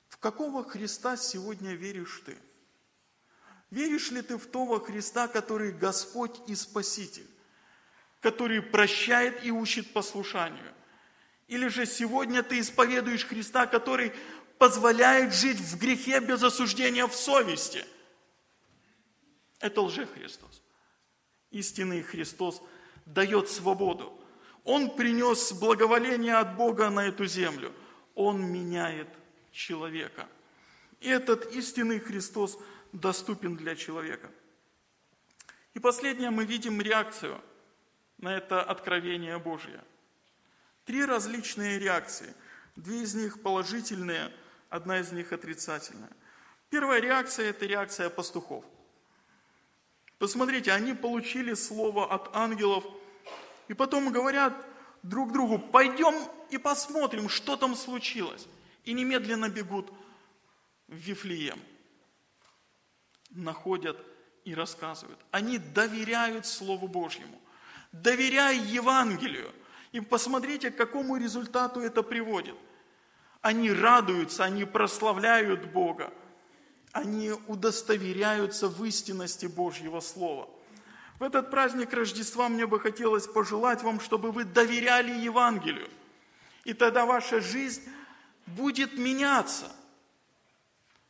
[0.08, 2.36] В какого Христа сегодня веришь ты?
[3.70, 7.30] Веришь ли ты в того Христа, который Господь и Спаситель,
[8.20, 10.74] который прощает и учит послушанию?
[11.48, 14.12] Или же сегодня ты исповедуешь Христа, который
[14.58, 17.84] позволяет жить в грехе без осуждения в совести.
[19.58, 20.62] Это лже-Христос.
[21.50, 22.62] Истинный Христос
[23.06, 24.12] дает свободу.
[24.64, 27.72] Он принес благоволение от Бога на эту землю.
[28.14, 29.08] Он меняет
[29.50, 30.28] человека.
[31.00, 32.58] И этот истинный Христос
[32.92, 34.30] доступен для человека.
[35.72, 37.40] И последнее мы видим реакцию
[38.18, 39.82] на это откровение Божье–
[40.88, 42.34] Три различные реакции.
[42.74, 44.32] Две из них положительные,
[44.70, 46.08] одна из них отрицательная.
[46.70, 48.64] Первая реакция– это реакция пастухов.
[50.18, 52.84] Посмотрите, они получили слово от ангелов,
[53.68, 54.54] и потом говорят
[55.02, 56.14] друг другу, пойдем
[56.48, 58.46] и посмотрим, что там случилось.
[58.86, 59.92] И немедленно бегут
[60.86, 61.60] в Вифлеем.
[63.28, 64.02] Находят
[64.46, 65.20] и рассказывают.
[65.32, 67.38] Они доверяют Слову Божьему,
[67.92, 69.52] доверяя Евангелию–
[69.92, 72.54] и посмотрите, к какому результату это приводит.
[73.40, 76.12] они радуются, они прославляют Бога,
[76.92, 80.48] они удостоверяются в истинности Божьего Слова.
[81.18, 85.88] В этот праздник Рождества мне бы хотелось пожелать вам, чтобы вы доверяли Евангелию.
[86.64, 87.82] И тогда ваша жизнь
[88.46, 89.70] будет меняться.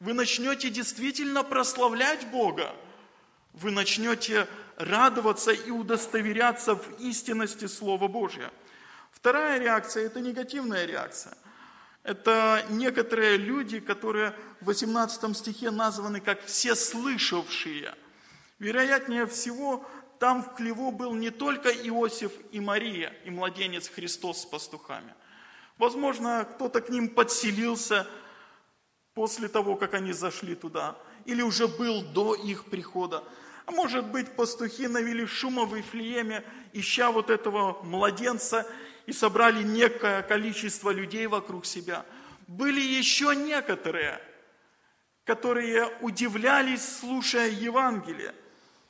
[0.00, 2.74] Вы начнете действительно прославлять Бога.
[3.52, 8.52] Вы начнете радоваться и удостоверяться в истинности Слова Божьего.
[9.12, 11.36] Вторая реакция– это негативная реакция.
[12.02, 17.94] Это некоторые люди, которые в 18 стихе названы как «все слышавшие».
[18.58, 19.84] Вероятнее всего,
[20.18, 25.14] там в хлеву был не только Иосиф и Мария, и младенец Христос с пастухами.
[25.76, 28.06] Возможно, кто-то к ним подселился
[29.14, 33.22] после того, как они зашли туда, или уже был до их прихода.
[33.66, 38.66] А может быть, пастухи навели шума в Вифлееме, ища вот этого младенца,
[39.08, 42.04] и собрали некое количество людей вокруг себя.
[42.46, 44.20] Были еще некоторые,
[45.24, 48.34] которые удивлялись, слушая Евангелие.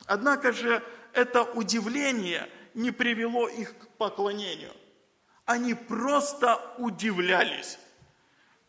[0.07, 4.73] Однако же это удивление не привело их к поклонению.
[5.45, 7.79] Они просто удивлялись.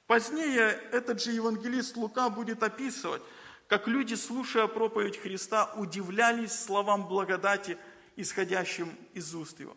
[0.05, 3.23] Позднее этот же евангелист Лука будет описывать,
[3.67, 7.75] как люди, слушая проповедь Христа, удивлялись словам благодати,
[8.17, 9.75] исходящим из уст его.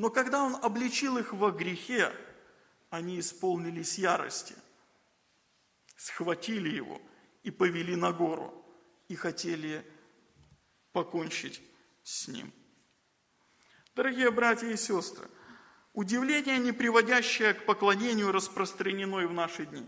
[0.00, 2.10] Но когда он обличил их во грехе,
[2.88, 4.54] они исполнились ярости,
[5.94, 7.02] схватили его
[7.42, 8.64] и повели на гору,
[9.08, 9.84] и хотели
[10.92, 11.60] покончить
[12.02, 12.50] с ним.
[13.94, 15.28] Дорогие братья и сестры,
[15.92, 19.86] удивление, не приводящее к поклонению, распространено и в наши дни.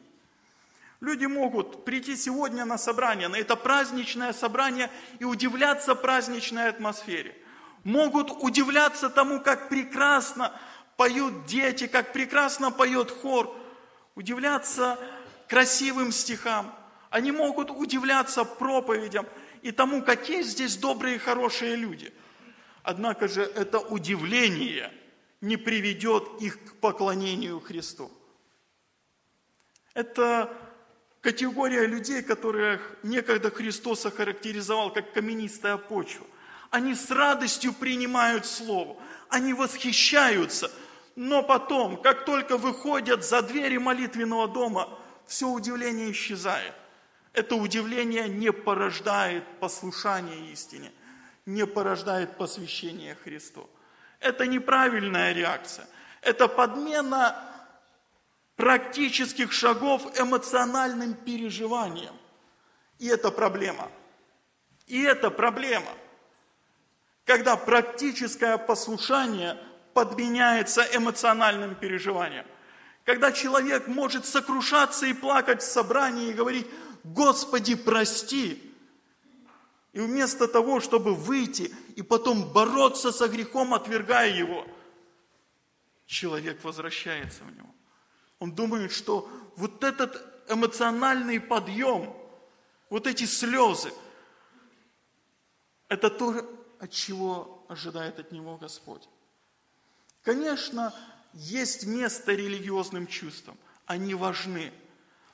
[1.00, 4.90] Люди могут прийти сегодня на собрание, на это праздничное собрание
[5.20, 7.41] и удивляться праздничной атмосфере.
[7.85, 10.53] Могут удивляться тому, как прекрасно
[10.97, 13.55] поют дети, как прекрасно поет хор,
[14.14, 14.99] удивляться
[15.49, 16.74] красивым стихам.
[17.11, 19.26] Они могут удивляться проповедям–
[19.62, 22.12] и тому, какие здесь добрые и хорошие люди.
[22.83, 24.93] Однако же это удивление
[25.41, 28.11] не приведет их к поклонению Христу.
[29.95, 30.53] Это
[31.20, 36.26] категория людей, которых некогда Христос охарактеризовал как каменистая почва.
[36.73, 38.97] Они с радостью принимают Слово,
[39.29, 40.73] они восхищаются,
[41.14, 44.89] но потом, как только выходят за двери молитвенного дома,
[45.27, 46.75] все удивление исчезает
[47.33, 50.93] это удивление не порождает послушание истине,
[51.47, 53.68] не порождает посвящение Христу.
[54.20, 55.87] Это неправильная реакция.
[56.20, 57.37] Это подмена
[58.57, 62.14] практических шагов эмоциональным переживанием.
[62.99, 63.91] И это проблема.
[64.87, 65.91] И это проблема.
[67.25, 69.57] Когда практическое послушание
[69.95, 72.47] подменяется эмоциональным переживанием.
[73.05, 76.66] Когда человек может сокрушаться и плакать в собрании и говорить,
[77.05, 78.73] Господи, прости.
[79.93, 84.66] И вместо того, чтобы выйти и потом бороться со грехом, отвергая его,
[86.07, 87.68] человек возвращается в него.
[88.39, 92.14] Он думает, что вот этот эмоциональный подъем,
[92.89, 93.93] вот эти слезы,
[95.89, 99.09] это то, от чего ожидает от него Господь.
[100.22, 100.95] Конечно,
[101.33, 103.57] есть место религиозным чувствам,
[103.87, 104.72] они важны–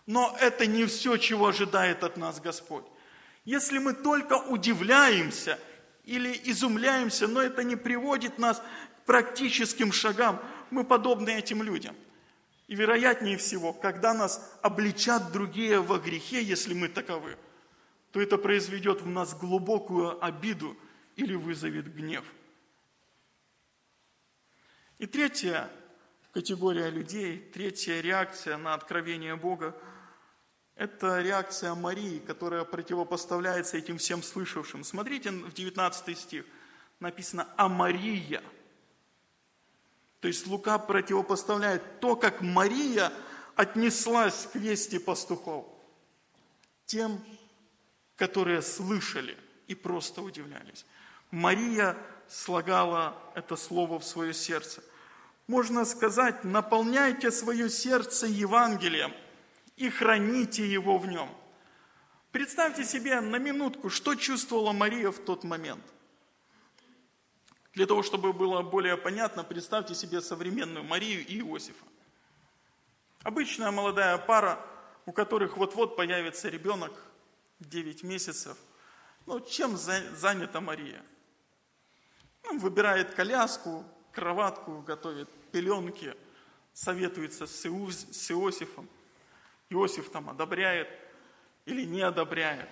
[0.08, 2.86] но это не все, чего ожидает от нас Господь.
[3.44, 5.58] Если мы только удивляемся
[6.04, 10.40] или изумляемся, но это не приводит нас к практическим шагам,
[10.70, 11.94] мы подобны этим людям.
[12.68, 17.36] И вероятнее всего, когда нас обличат другие во грехе, если мы таковы,
[18.10, 20.74] то это произведет в нас глубокую обиду
[21.18, 22.24] или вызовет гнев.
[24.98, 25.68] И третья
[26.32, 29.76] категория людей, третья реакция на откровение Бога–
[30.76, 34.84] это реакция Марии, которая противопоставляется этим всем слышавшим.
[34.84, 36.44] Смотрите в 19 стих.
[37.00, 38.40] Написано «А Мария».
[40.20, 43.12] То есть Лука противопоставляет то, как Мария
[43.56, 45.66] отнеслась к вести пастухов.
[46.86, 47.20] Тем,
[48.14, 50.86] которые слышали и просто удивлялись.
[51.30, 51.96] Мария
[52.28, 54.82] слагала это слово в свое сердце.
[55.46, 59.12] Можно сказать, наполняйте свое сердце Евангелием–
[59.78, 61.30] и храните его в нем.
[62.32, 65.84] Представьте себе на минутку, что чувствовала Мария в тот момент.
[67.74, 71.84] Для того, чтобы было более понятно, представьте себе современную Марию и Иосифа.
[73.22, 74.60] Обычная молодая пара,
[75.06, 76.92] у которых вот-вот появится ребенок,
[77.60, 78.56] 9 месяцев.
[79.26, 81.02] Ну, чем занята Мария?
[82.54, 86.14] Выбирает коляску, кроватку, готовит пеленки,
[86.72, 88.88] советуется с Иосифом.
[89.70, 90.88] Иосиф там одобряет
[91.66, 92.68] или не одобряет.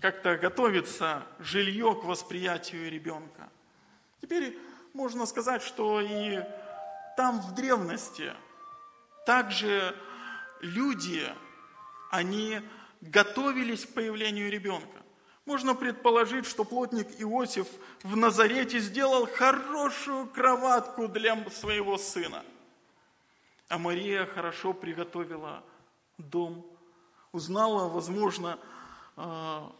[0.00, 3.50] Как-то готовится жилье к восприятию ребенка.
[4.20, 4.58] Теперь
[4.92, 6.40] можно сказать, что и
[7.16, 8.32] там в древности
[9.26, 9.96] также
[10.60, 11.26] люди,
[12.10, 12.60] они
[13.00, 14.99] готовились к появлению ребенка.
[15.50, 17.66] Можно предположить, что плотник Иосиф
[18.04, 22.44] в Назарете сделал хорошую кроватку для своего сына.
[23.68, 25.64] А Мария хорошо приготовила
[26.18, 26.64] дом,
[27.32, 28.60] узнала, возможно,
[29.16, 29.72] а,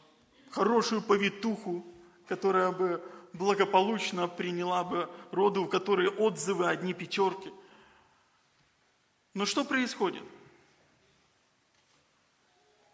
[0.51, 1.87] хорошую повитуху,
[2.27, 3.01] которая бы
[3.33, 7.53] благополучно приняла бы роды, у которой отзывы одни пятерки.
[9.35, 10.25] Но что происходит?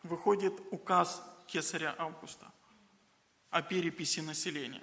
[0.02, 2.52] Выходит указ кесаря Августа
[3.50, 4.82] о переписи населения.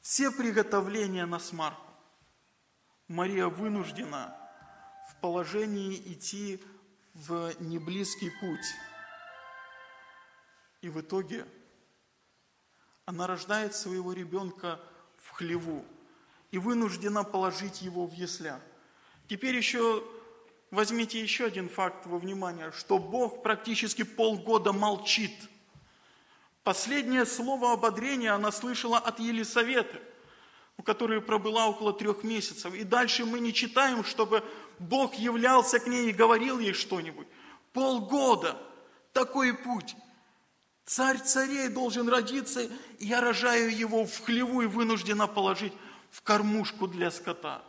[0.00, 1.90] Все приготовления на смарку.
[3.08, 4.36] Мария вынуждена
[5.10, 6.62] в положении идти
[7.14, 8.74] в неблизкий путь.
[10.80, 11.46] И в итоге
[13.06, 14.80] она рождает своего ребенка
[15.18, 15.84] в хлеву
[16.50, 18.60] и вынуждена положить его в ясля.
[19.28, 20.04] Теперь еще
[20.70, 25.32] возьмите еще один факт во внимание, что Бог практически полгода молчит.
[26.64, 30.00] Последнее слово ободрения она слышала от Елисаветы,
[30.78, 32.74] у которой пробыла около трех месяцев.
[32.74, 34.42] И дальше мы не читаем, чтобы
[34.78, 37.28] Бог являлся к ней и говорил ей что-нибудь.
[37.74, 38.60] Полгода.
[39.12, 39.94] Такой путь.
[40.86, 45.72] Царь царей должен родиться, и я рожаю его в хлеву и вынуждена положить
[46.10, 47.62] в кормушку для скота.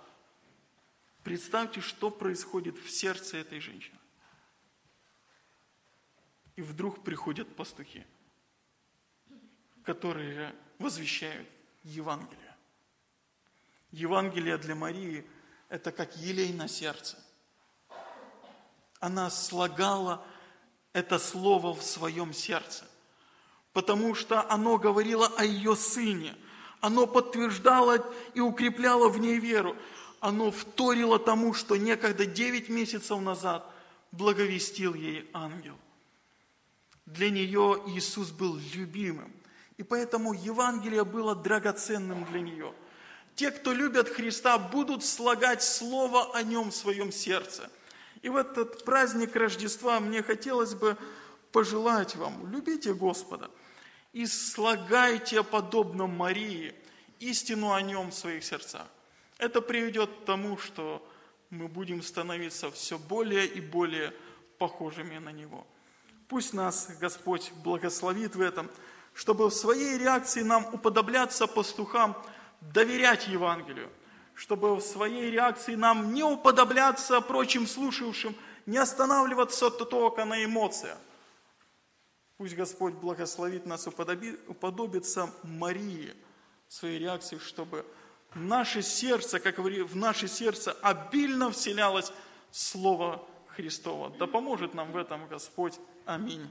[1.24, 3.98] Представьте, что происходит в сердце этой женщины.
[6.56, 8.06] И вдруг приходят пастухи,
[9.86, 11.48] которые возвещают
[11.84, 12.56] Евангелие.
[13.92, 15.26] Евангелие для Марии–
[15.70, 17.18] это как елей на сердце.
[19.00, 20.26] Она слагала
[20.94, 22.86] это слово в своем сердце
[23.76, 26.34] потому что оно говорило о ее сыне.
[26.80, 29.76] Оно подтверждало и укрепляло в ней веру.
[30.22, 33.70] Оно вторило тому, что некогда девять месяцев назад
[34.14, 35.78] благовестил ей ангел.
[37.06, 39.34] Для нее Иисус был любимым.
[39.78, 42.74] И поэтому Евангелие было драгоценным для нее.
[43.36, 47.70] Те, кто любят Христа, будут слагать Слово о Нем в своем сердце.
[48.22, 50.98] И в этот праздник Рождества мне хотелось бы
[51.52, 53.50] пожелать вам, любите Господа–
[54.16, 56.74] и слагайте, подобно Марии,
[57.20, 58.88] истину о нем в своих сердцах.
[59.38, 61.06] Это приведет к тому, что
[61.50, 64.14] мы будем становиться все более и более
[64.58, 65.68] похожими на Него.
[66.30, 68.70] Пусть нас Господь благословит в этом,
[69.16, 72.16] чтобы в своей реакции нам уподобляться пастухам,
[72.61, 73.89] доверять Евангелию,
[74.36, 78.36] чтобы в своей реакции нам не уподобляться прочим слушавшим,
[78.66, 80.97] не останавливаться только на эмоциях,
[82.38, 86.13] Пусть Господь благословит нас уподобиться Марии
[86.68, 87.86] в своей реакции, чтобы
[88.34, 92.11] наше сердце, как в наше сердце обильно вселялось
[92.51, 94.09] Слово Христово.
[94.20, 95.80] Да поможет нам в этом Господь.
[96.05, 96.45] Аминь.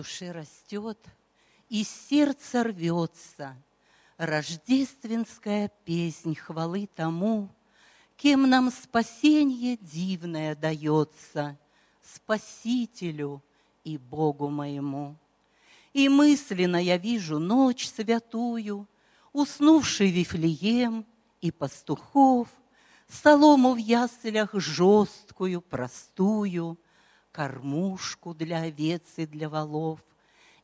[0.00, 0.98] Душе растет,
[1.68, 3.54] и сердце рвется
[4.16, 7.50] рождественская песнь хвалы тому,
[8.16, 11.58] кем нам спасенье дивное дается,
[12.02, 13.42] Спасителю
[13.84, 15.16] и Богу моему.
[15.92, 18.88] И мысленно я вижу ночь святую,
[19.34, 21.04] уснувший Вифлеем
[21.42, 22.48] и пастухов,
[23.06, 26.78] солому в яслях жесткую, простую,
[27.32, 30.00] кормушку для овец и для волов,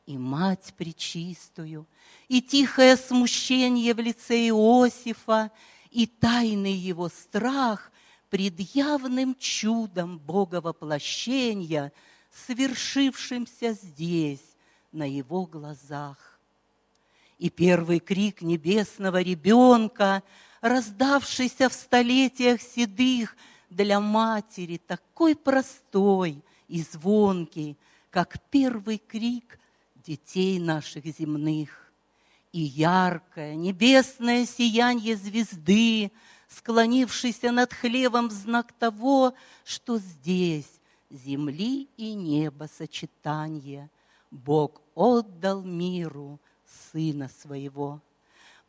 [0.05, 1.85] и мать пречистую,
[2.27, 5.51] и тихое смущение в лице Иосифа,
[5.91, 7.91] и тайный его страх
[8.29, 11.91] пред явным чудом Бога воплощения,
[12.31, 14.43] свершившимся здесь,
[14.91, 16.39] на его глазах.
[17.37, 20.23] И первый крик небесного ребенка,
[20.61, 23.35] раздавшийся в столетиях седых,
[23.69, 27.77] для матери такой простой и звонкий,
[28.09, 29.59] как первый крик
[29.95, 31.91] детей наших земных.
[32.51, 36.11] И яркое небесное сияние звезды,
[36.47, 43.89] склонившейся над хлевом в знак того, что здесь земли и неба сочетание
[44.31, 46.39] Бог отдал миру
[46.91, 48.01] Сына Своего.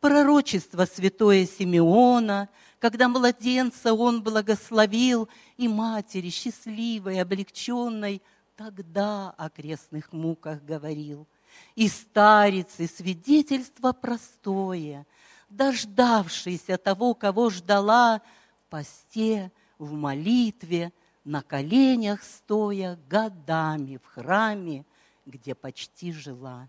[0.00, 8.22] Пророчество святое Симеона, когда младенца он благословил, и матери счастливой, облегченной,
[8.54, 11.26] тогда о крестных муках говорил.
[11.74, 15.04] И старицы свидетельство простое,
[15.48, 18.20] дождавшийся того, кого ждала,
[18.66, 20.92] в посте, в молитве,
[21.24, 24.86] на коленях стоя годами в храме,
[25.26, 26.68] где почти жила.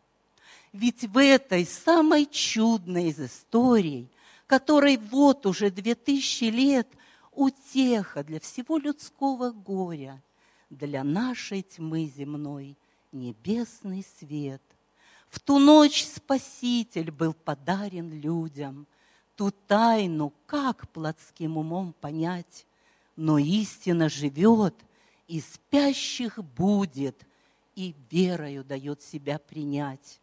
[0.72, 4.08] Ведь в этой самой чудной из историй,
[4.46, 6.88] которой вот уже две тысячи лет
[7.32, 10.22] утеха для всего людского горя,
[10.70, 12.78] для нашей тьмы земной
[13.12, 14.62] небесный свет.
[15.30, 18.88] В ту ночь Спаситель был подарен людям.
[19.36, 22.66] Ту тайну как плотским умом понять?
[23.16, 24.76] Но истина живет,
[25.28, 27.26] и спящих будет,
[27.76, 30.20] и верою дает себя принять.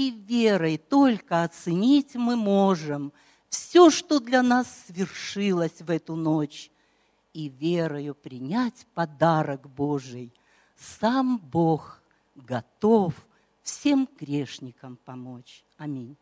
[0.00, 3.12] И верой только оценить мы можем
[3.50, 6.70] все, что для нас свершилось в эту ночь,
[7.34, 10.32] и верою принять подарок Божий.
[10.74, 12.00] Сам Бог
[12.34, 13.12] готов
[13.62, 15.62] всем грешникам помочь.
[15.76, 16.16] Аминь.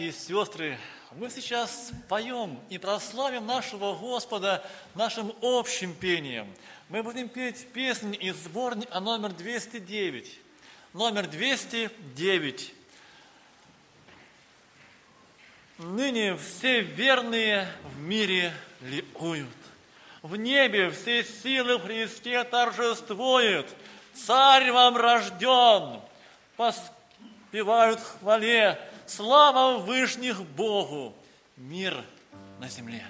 [0.00, 0.78] братья и сестры,
[1.12, 4.64] мы сейчас поем и прославим нашего Господа
[4.94, 6.50] нашим общим пением.
[6.88, 10.38] Мы будем петь песнь из сборника номер 209.
[10.94, 12.74] Номер 209.
[15.78, 19.48] Ныне все верные в мире ликуют.
[20.22, 23.66] В небе все силы в Христе торжествуют.
[24.14, 26.00] Царь вам рожден.
[26.56, 28.78] Поспевают хвале
[29.10, 31.12] Слава вышних Богу!
[31.56, 32.04] Мир
[32.60, 33.02] на земле!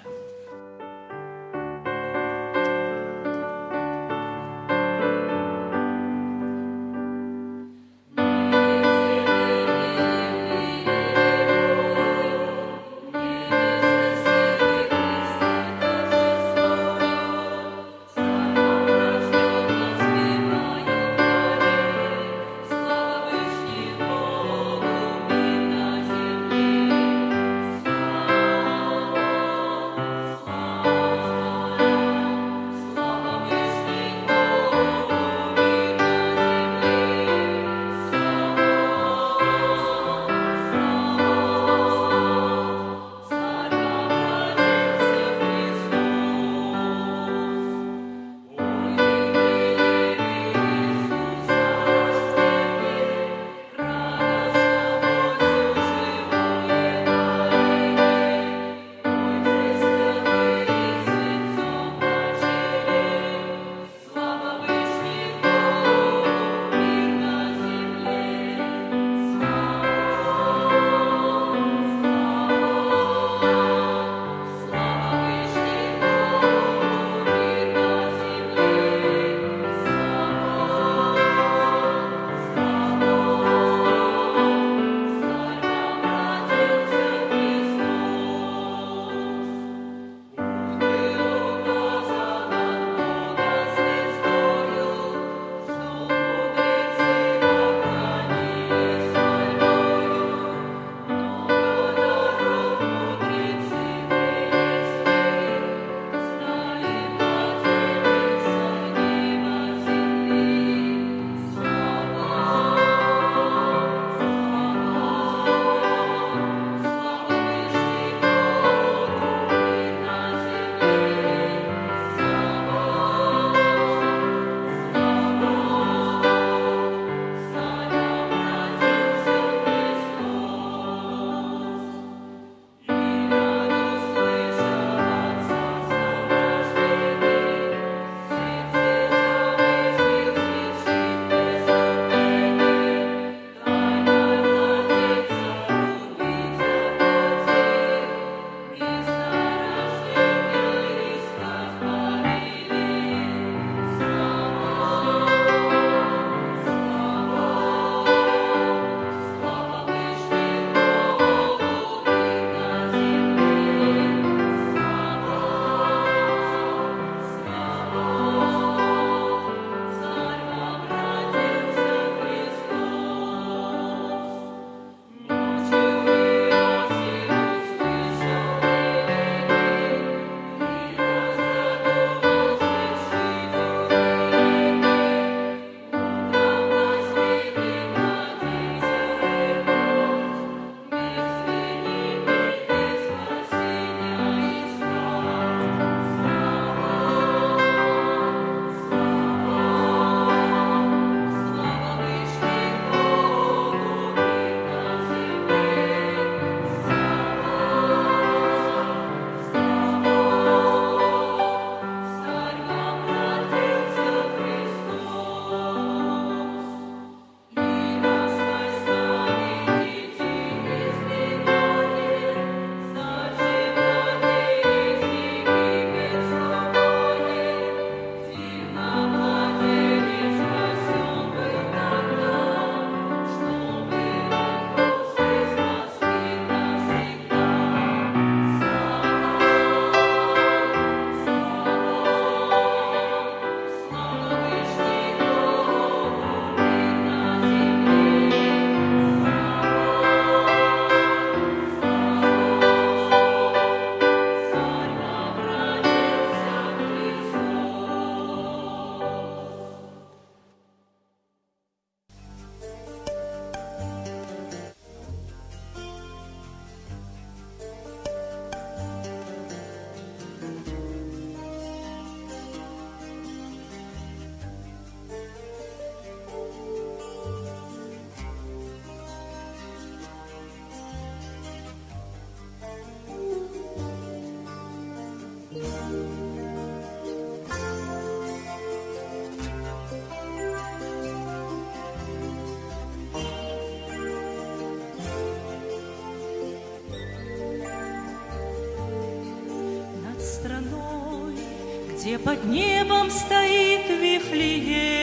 [302.23, 305.01] Под небом стоит Вифлеем.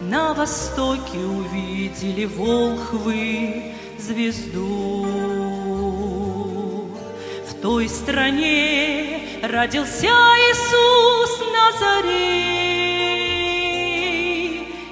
[0.00, 5.06] На востоке увидели волхвы звезду.
[7.48, 12.66] В той стране родился Иисус Назарей,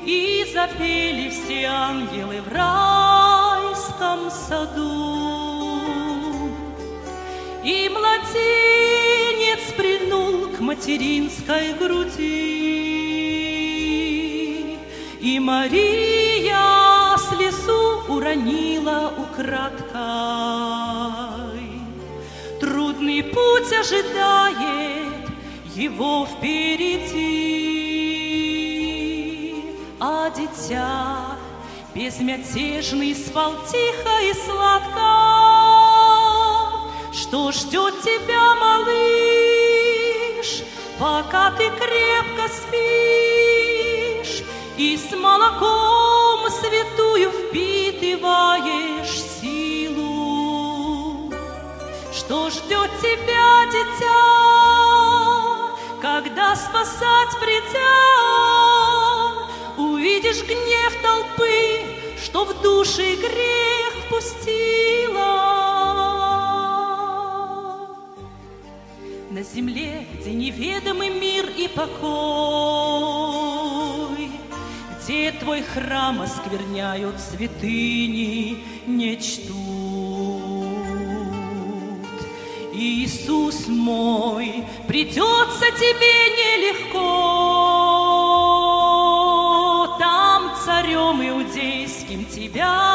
[0.04, 4.93] и запели все ангелы в райском саду.
[10.84, 12.74] Материнской груди,
[15.18, 19.94] И Мария слезу уронила украдкой.
[22.60, 25.26] Трудный путь ожидает
[25.74, 27.14] его впереди,
[30.00, 31.38] А дитя
[31.94, 35.00] безмятежный спал тихо и сладко,
[37.14, 39.13] что ждет тебя, малыш,
[40.98, 44.42] пока ты крепко спишь
[44.76, 51.32] и с молоком святую впитываешь силу.
[52.12, 54.22] Что ждет тебя, дитя,
[56.00, 58.00] когда спасать придя,
[59.76, 61.82] увидишь гнев толпы,
[62.22, 65.03] что в души грех впустила.
[69.54, 71.94] Земле, где неведомый мир и покой,
[74.98, 79.54] Где твой храм оскверняют святыни, не чтут.
[82.72, 86.96] Иисус мой, придется тебе нелегко,
[90.00, 92.93] Там царем иудейским тебя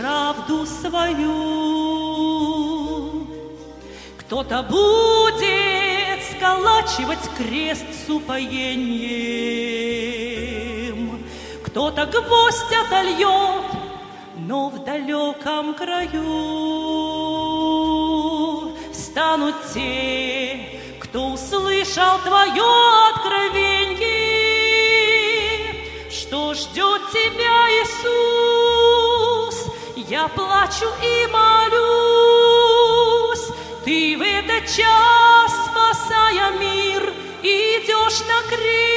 [0.00, 1.36] правду свою,
[4.18, 8.82] кто-то будет сколачивать крест с упоением,
[11.64, 13.64] кто-то гвоздь отольет,
[14.38, 16.14] но в далеком краю
[18.92, 22.64] встанут те, кто услышал твое
[23.14, 24.00] откровение,
[26.10, 28.59] что ждет тебя, Иисус.
[30.10, 31.78] Я плачу и молюсь,
[33.84, 37.14] ты в этот час, спасая мир,
[37.44, 38.90] идешь на крест.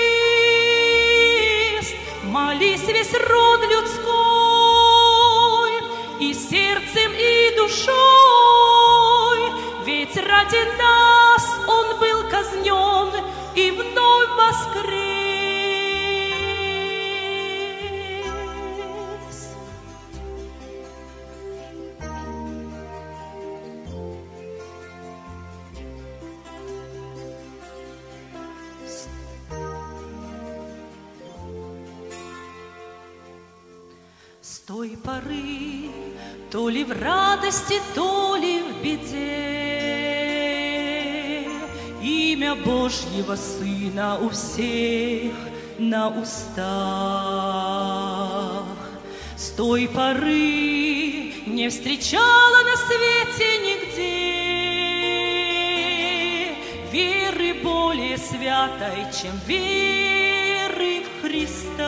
[2.23, 4.03] Молись весь род людской,
[6.19, 7.93] и сердцем, и душой,
[9.85, 13.13] ведь ради нас Он был казнен
[13.53, 15.02] и вновь воскрес.
[37.43, 39.23] Радости, то ли в беде,
[42.01, 45.33] Имя Божьего Сына у всех
[45.77, 46.63] на устах.
[49.35, 54.13] С той поры не встречала на свете нигде
[56.91, 61.83] Веры более святой, чем веры в Христа.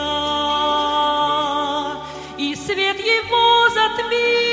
[2.38, 4.45] И свет Его затмил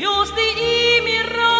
[0.00, 1.58] звезды и мира.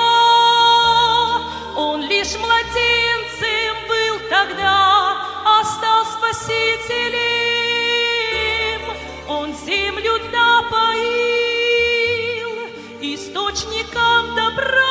[1.77, 6.81] Он лишь младенцем был тогда, а стал спасителем.
[9.29, 11.31] Он землю напоил
[13.03, 14.90] источником добра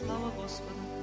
[0.00, 0.99] Слава Господу!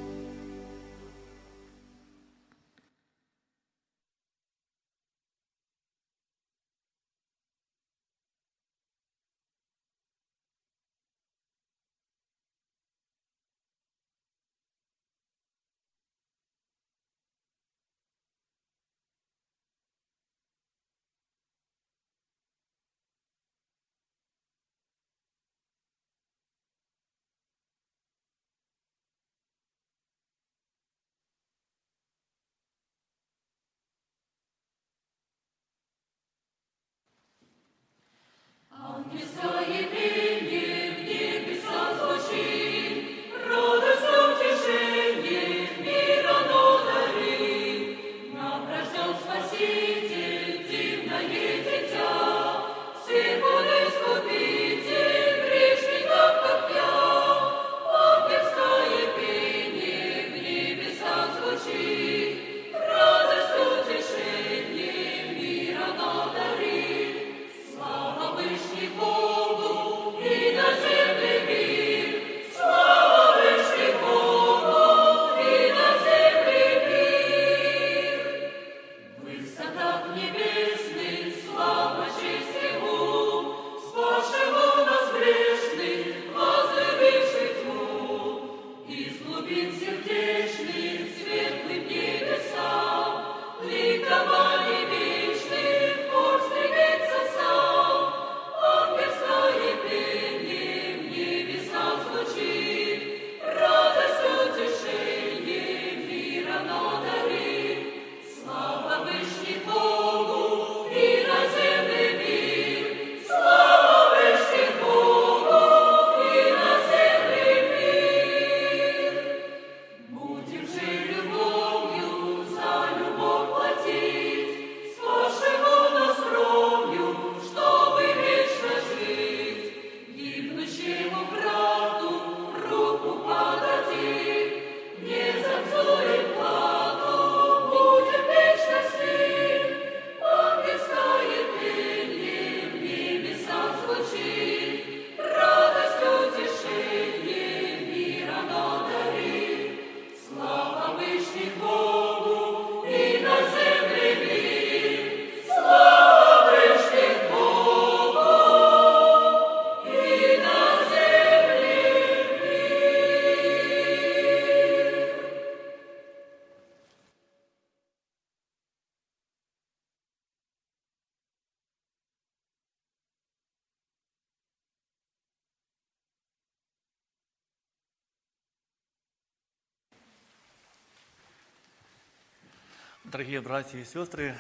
[183.18, 184.38] Дорогие братья и сестры,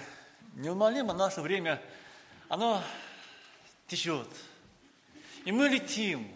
[0.53, 1.81] неумолимо наше время,
[2.47, 2.83] оно
[3.87, 4.27] течет.
[5.45, 6.31] И мы летим.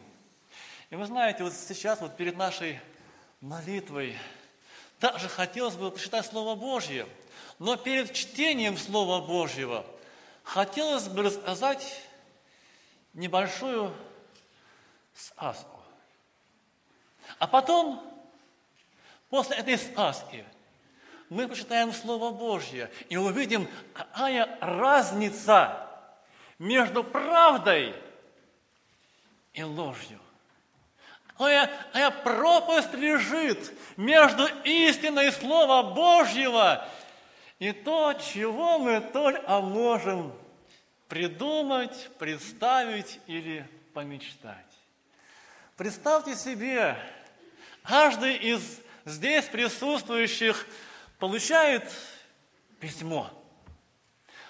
[0.90, 2.80] И вы знаете, вот сейчас вот перед нашей
[3.42, 4.18] молитвой
[4.98, 7.06] также хотелось бы прочитать Слово Божье.
[7.60, 9.86] Но перед чтением Слова Божьего
[10.42, 12.02] хотелось бы рассказать
[13.14, 13.94] небольшую
[15.14, 15.80] сказку.
[17.38, 18.04] А потом,
[19.30, 20.44] после этой сказки,
[21.32, 25.88] мы почитаем Слово Божье и увидим, какая разница
[26.60, 27.96] между правдой
[29.54, 30.20] и ложью.
[31.28, 36.86] Какая, какая пропасть лежит между истиной Слова Божьего
[37.60, 40.34] и то, чего мы только можем
[41.08, 44.58] придумать, представить или помечтать.
[45.78, 46.98] Представьте себе,
[47.84, 50.68] каждый из здесь присутствующих
[51.22, 51.84] получает
[52.80, 53.30] письмо,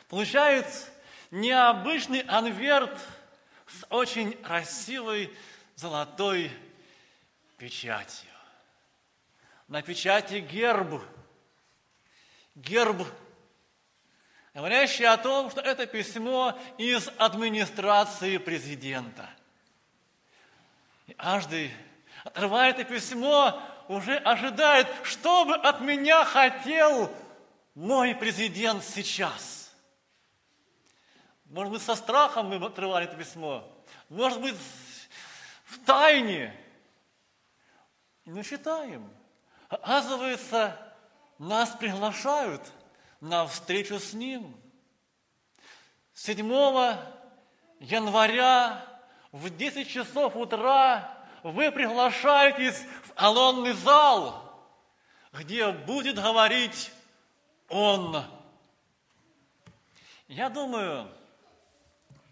[0.08, 0.66] получает
[1.30, 2.98] необычный конверт
[3.68, 5.36] с очень красивой
[5.76, 6.50] золотой
[7.58, 8.32] печатью.
[9.68, 11.02] На печати герб.
[12.56, 13.06] Герб,
[14.54, 19.30] говорящий о том, что это письмо из администрации президента.
[21.08, 21.70] И каждый,
[22.24, 23.62] отрывая это письмо,
[23.92, 27.14] уже ожидает, что бы от меня хотел
[27.76, 29.74] мой президент сейчас.
[31.46, 33.68] Может быть, со страхом мы отрывали это письмо.
[34.08, 34.56] Может быть,
[35.66, 36.56] в тайне.
[38.24, 39.10] Мы читаем.
[39.68, 40.78] Оказывается,
[41.38, 42.62] нас приглашают
[43.20, 44.56] на встречу с Ним.
[46.14, 46.48] 7
[47.80, 48.86] января
[49.34, 54.70] в 10 часов утра вы приглашаетесь в колонный зал,
[55.34, 56.92] где будет говорить
[57.70, 58.24] Он.
[60.28, 61.08] Я думаю,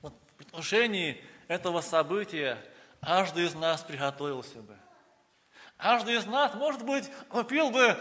[0.02, 2.57] вот в предвкушении этого события
[3.02, 4.77] каждый из нас приготовился бы.
[5.77, 7.98] Каждый из нас, может быть, купил бы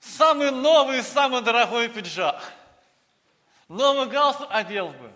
[0.00, 2.42] самый новый, самый дорогой пиджак.
[3.68, 5.12] Новый галстук одел бы.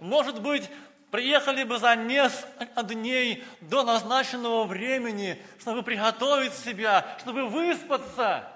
[0.00, 0.68] Может быть,
[1.10, 8.50] приехали бы за несколько дней до назначенного времени, чтобы приготовить себя, чтобы выспаться.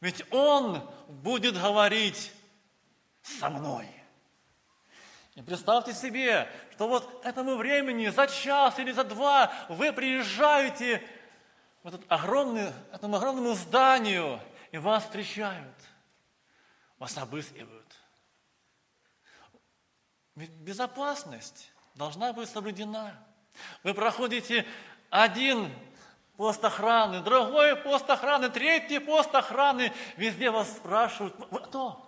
[0.00, 2.32] Ведь Он будет говорить
[3.22, 3.88] со мной.
[5.34, 11.02] И представьте себе, что вот этому времени за час или за два вы приезжаете
[11.82, 14.40] в этот огромный, этому огромному зданию,
[14.70, 15.74] и вас встречают,
[16.98, 17.83] вас обыскивают.
[20.36, 23.14] Безопасность должна быть соблюдена.
[23.84, 24.66] Вы проходите
[25.10, 25.72] один
[26.36, 29.92] пост охраны, другой пост охраны, третий пост охраны.
[30.16, 32.04] Везде вас спрашивают, вы кто?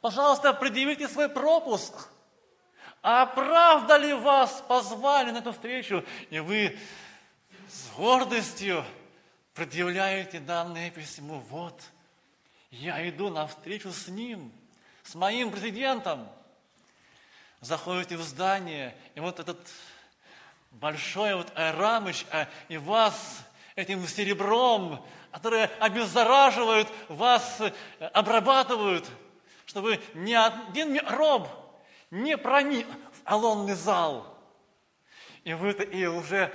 [0.00, 2.10] Пожалуйста, предъявите свой пропуск.
[3.02, 6.04] А правда ли вас позвали на эту встречу?
[6.30, 6.78] И вы
[7.68, 8.84] с гордостью
[9.52, 11.42] предъявляете данное письмо.
[11.50, 11.82] Вот,
[12.70, 14.52] я иду на встречу с ним,
[15.02, 16.28] с моим президентом–
[17.66, 19.58] заходите в здание, и вот этот
[20.70, 23.40] большой вот Айрамыч, а, и вас
[23.74, 27.72] этим серебром, которое обеззараживают, вас э,
[28.06, 29.04] обрабатывают,
[29.66, 31.48] чтобы ни один микроб
[32.10, 34.38] не проник в алонный зал.
[35.42, 36.54] И вы и уже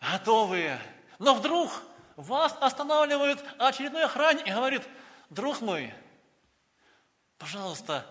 [0.00, 0.80] готовые.
[1.18, 1.70] Но вдруг
[2.16, 4.82] вас останавливает очередной охранник и говорит,
[5.28, 5.92] друг мой,
[7.36, 8.06] пожалуйста,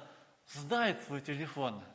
[0.47, 1.83] сдай свой телефон–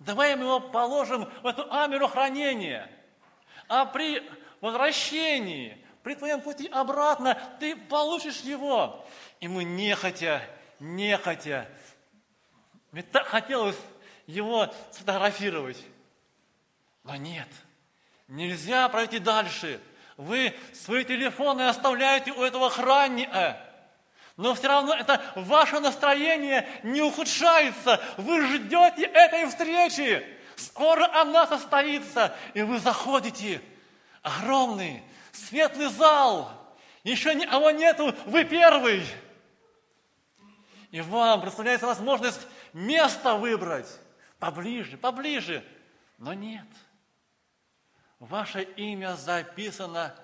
[0.00, 2.90] Давай мы его положим в эту камеру хранения.
[3.68, 4.22] А при
[4.60, 9.06] возвращении, при твоем пути обратно, ты получишь его.
[9.40, 10.42] И мы нехотя,
[10.80, 11.68] нехотя,
[12.92, 13.76] ведь так хотелось
[14.26, 15.78] его сфотографировать.
[17.04, 17.48] Но нет,
[18.26, 19.80] нельзя пройти дальше.
[20.16, 23.69] Вы свои телефоны оставляете у этого охранника.
[24.40, 28.00] Но все равно это ваше настроение не ухудшается.
[28.16, 30.26] Вы ждете этой встречи.
[30.56, 33.60] Скоро она состоится, и вы заходите.
[34.22, 36.50] Огромный, светлый зал.
[37.04, 39.04] Еще никого нету, вы первый.
[40.90, 43.94] И вам представляется возможность место выбрать.
[44.38, 45.62] Поближе, поближе.
[46.16, 46.66] Но нет.
[48.18, 50.14] Ваше имя записано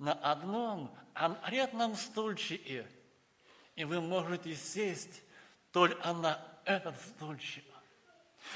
[0.00, 2.88] на одном конкретном стульчике–
[3.76, 5.22] и вы можете сесть
[5.72, 7.64] только на этот стульчик.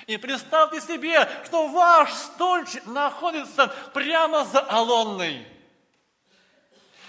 [0.06, 5.46] И представьте себе, что ваш стульчик находится прямо за Алонной.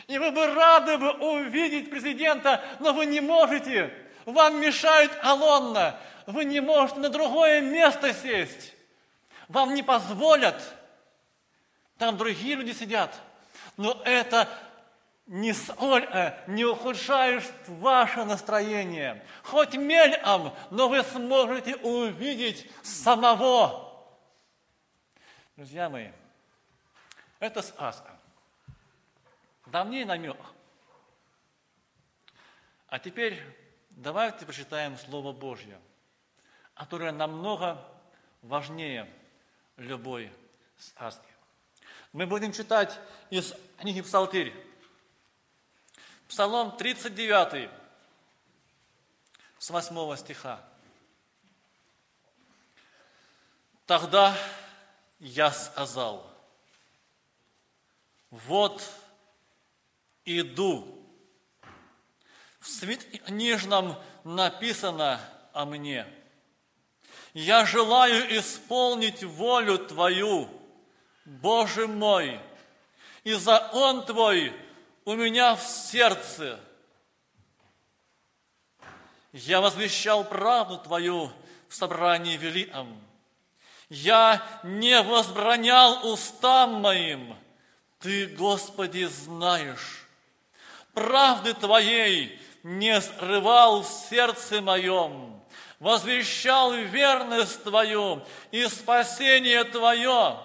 [0.07, 3.93] И вы бы рады бы увидеть президента, но вы не можете.
[4.25, 5.99] Вам мешает колонна.
[6.27, 8.73] Вы не можете на другое место сесть.
[9.49, 10.61] Вам не позволят.
[11.97, 13.13] Там другие люди сидят.
[13.75, 14.47] Но это
[15.27, 19.23] не, соль, э, не ухудшает ваше настроение.
[19.43, 23.87] Хоть мельком, но вы сможете увидеть самого.
[25.57, 26.11] Друзья мои,
[27.39, 28.17] это сказка.
[29.65, 30.37] Давнее намек.
[32.87, 33.41] А теперь
[33.89, 35.77] давайте прочитаем Слово Божье,
[36.73, 37.83] которое намного
[38.41, 39.11] важнее
[39.75, 40.31] любой
[40.77, 41.27] сказки.
[42.13, 42.97] Мы будем читать
[43.29, 44.66] из книги Псалтырь.
[46.27, 47.69] Псалом 39,
[49.59, 50.61] с 8 стиха.
[53.85, 54.35] Тогда
[55.19, 56.29] я сказал,
[58.29, 58.83] вот
[60.25, 60.93] иду.
[62.59, 63.95] В свит нижнем
[64.25, 65.21] написано
[65.53, 66.05] о мне.
[67.33, 70.49] Я желаю исполнить волю Твою,
[71.23, 72.41] Боже мой,
[73.23, 74.53] и закон Твой
[75.07, 76.59] у меня в сердце.
[79.31, 81.31] Я возвещал правду Твою
[81.69, 83.01] в собрании великом.
[83.87, 87.37] Я не возбранял устам моим.
[87.99, 90.05] Ты, Господи, знаешь
[90.93, 95.41] правды Твоей не срывал в сердце моем,
[95.79, 100.37] возвещал верность Твою и спасение Твое,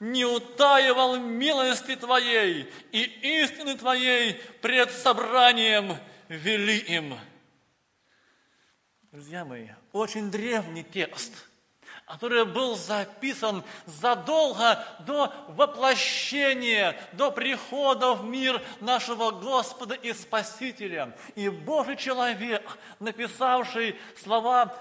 [0.00, 3.02] не утаивал милости Твоей и
[3.42, 5.96] истины Твоей пред собранием
[6.28, 7.18] великим.
[9.12, 11.32] Друзья мои, очень древний текст–
[12.10, 21.16] который был записан задолго до воплощения, до прихода в мир нашего Господа и Спасителя.
[21.36, 24.74] И Божий человек, написавший слова,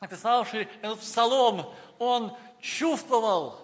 [0.00, 3.63] написавший этот псалом, он чувствовал,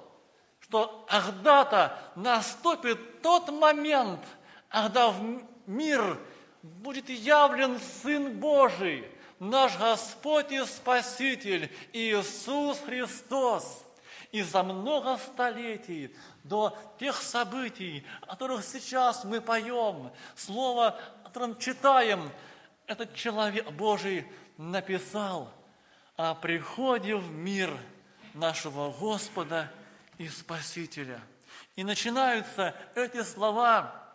[0.70, 4.20] что когда-то наступит тот момент,
[4.68, 6.18] когда в мир
[6.62, 9.04] будет явлен Сын Божий–
[9.40, 13.84] наш Господь и Спаситель Иисус Христос.
[14.30, 16.14] И за много столетий
[16.44, 22.30] до тех событий, о которых сейчас мы поем, слово, которое читаем,
[22.86, 24.24] этот человек Божий
[24.56, 25.50] написал
[26.16, 27.76] о приходе в мир
[28.34, 29.68] нашего Господа
[30.20, 31.18] и Спасителя.
[31.76, 34.06] И начинаются эти слова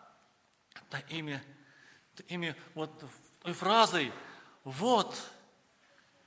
[0.88, 1.42] такими,
[2.14, 3.04] такими вот
[3.42, 4.12] фразой–
[4.62, 5.16] вот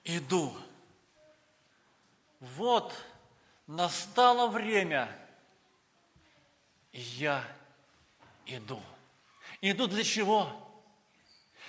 [0.06, 0.54] иду,
[2.40, 2.94] вот
[3.68, 5.10] настало время,
[6.94, 7.44] и я
[8.46, 8.82] иду.
[9.60, 10.50] Иду для чего?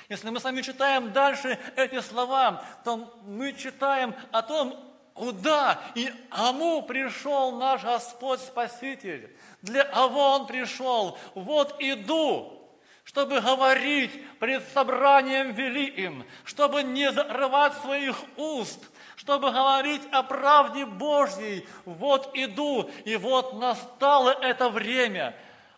[0.08, 6.12] Если мы с вами читаем дальше эти слова, то мы читаем о том, куда и
[6.30, 9.34] кому пришел наш Господь Спаситель.
[9.62, 11.18] Для кого Он пришел?
[11.34, 12.60] Вот иду,
[13.04, 21.66] чтобы говорить пред собранием великим, чтобы не зарывать своих уст, чтобы говорить о правде Божьей.
[21.84, 25.36] Вот иду, и вот настало это время.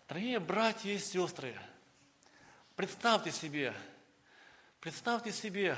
[0.09, 1.59] Дорогие братья и сестры,
[2.77, 3.73] представьте себе,
[4.81, 5.77] представьте себе,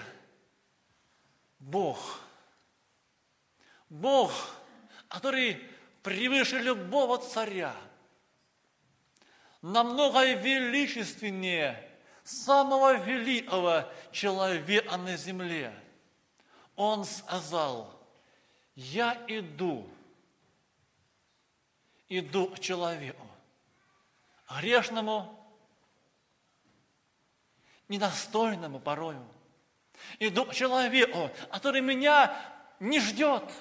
[1.61, 2.21] Бог,
[3.95, 4.33] Бог,
[5.09, 5.63] который
[6.03, 7.75] превыше любого царя–
[9.63, 11.81] намного величественнее
[12.23, 15.73] самого великого человека на земле.
[16.77, 17.89] Он сказал,
[18.75, 19.89] я иду,
[22.09, 23.27] иду к человеку,
[24.59, 25.39] грешному,
[27.89, 29.25] недостойному порою.
[30.19, 32.37] Иду к человеку, который меня
[32.81, 33.45] не ждет–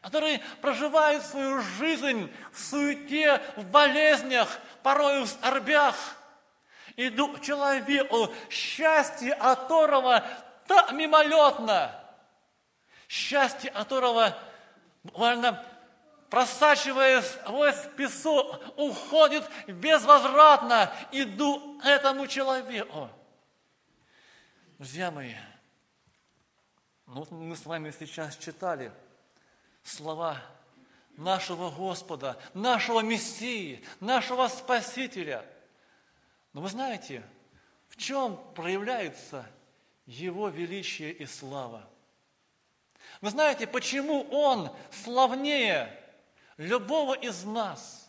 [0.00, 5.96] который проживает свою жизнь в суете, в болезнях, порой в скорбях.
[6.96, 10.24] К человеку, счастье которого
[10.66, 11.94] так мимолетно,
[13.08, 14.36] счастье которого
[15.04, 15.64] буквально
[16.28, 20.92] просачиваясь сквозь песок, уходит безвозвратно.
[21.12, 23.08] Иду этому человеку.
[24.76, 25.34] Друзья мои,
[27.06, 28.92] ну мы с вами сейчас читали–
[29.88, 30.40] слова
[31.16, 35.44] нашего Господа, нашего Мессии, нашего Спасителя.
[36.52, 37.22] Но вы знаете,
[37.88, 39.46] в чем проявляется
[40.06, 41.88] Его величие и слава?
[43.20, 45.98] Вы знаете, почему Он славнее
[46.56, 48.08] любого из нас?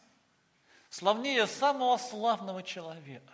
[0.90, 3.34] славнее самого славного человека.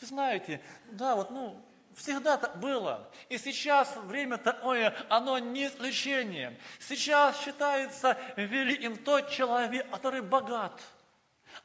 [0.00, 0.60] Вы знаете,
[0.92, 1.60] да, вот, ну,
[1.98, 3.10] всегда так было.
[3.28, 6.58] И сейчас время такое, оно не исключение.
[6.78, 10.80] Сейчас считается великим тот человек, который богат,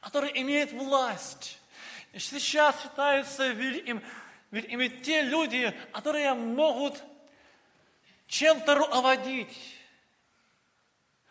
[0.00, 1.58] который имеет власть.
[2.16, 4.02] Сейчас считаются великим,
[4.50, 7.02] великими те люди, которые могут
[8.26, 9.56] чем-то руководить.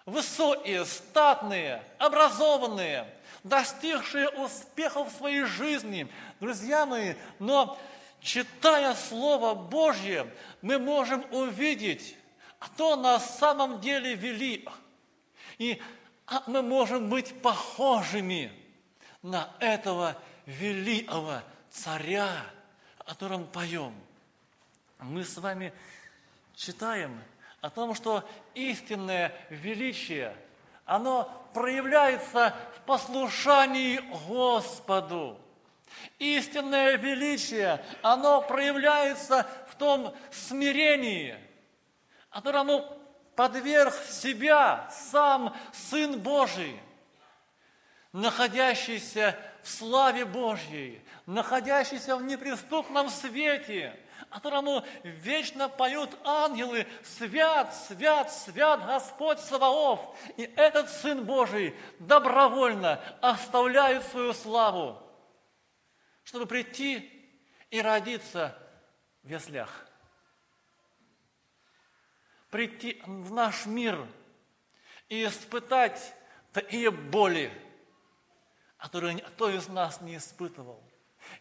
[0.05, 3.07] Высокие, статные, образованные,
[3.43, 6.09] достигшие успехов в своей жизни.
[6.41, 7.77] Друзья мои, но
[8.23, 12.15] читая Слово Божье, мы можем увидеть,
[12.57, 14.71] кто на самом деле велик.
[15.57, 15.81] И
[16.25, 18.51] а мы можем быть похожими
[19.21, 22.29] на этого великого царя,
[22.99, 23.93] о котором поем.
[24.99, 25.73] Мы с вами
[26.55, 27.21] читаем
[27.59, 30.33] о том, что истинное величие,
[30.85, 33.97] оно проявляется в послушании
[34.27, 35.42] Господу.
[36.19, 41.37] Истинное величие, оно проявляется в том смирении,
[42.29, 42.85] которому
[43.35, 46.79] подверг себя сам Сын Божий,
[48.11, 53.97] находящийся в славе Божьей, находящийся в неприступном свете,
[54.29, 59.99] которому вечно поют ангелы «Свят, свят, свят Господь Саваоф!»
[60.37, 64.97] И этот Сын Божий добровольно оставляет свою славу,
[66.23, 67.09] чтобы прийти
[67.69, 68.57] и родиться
[69.23, 69.87] в яслях.
[72.49, 74.07] Прийти в наш мир
[75.09, 76.13] и испытать
[76.51, 77.51] такие боли,
[78.77, 80.83] которые никто из нас не испытывал.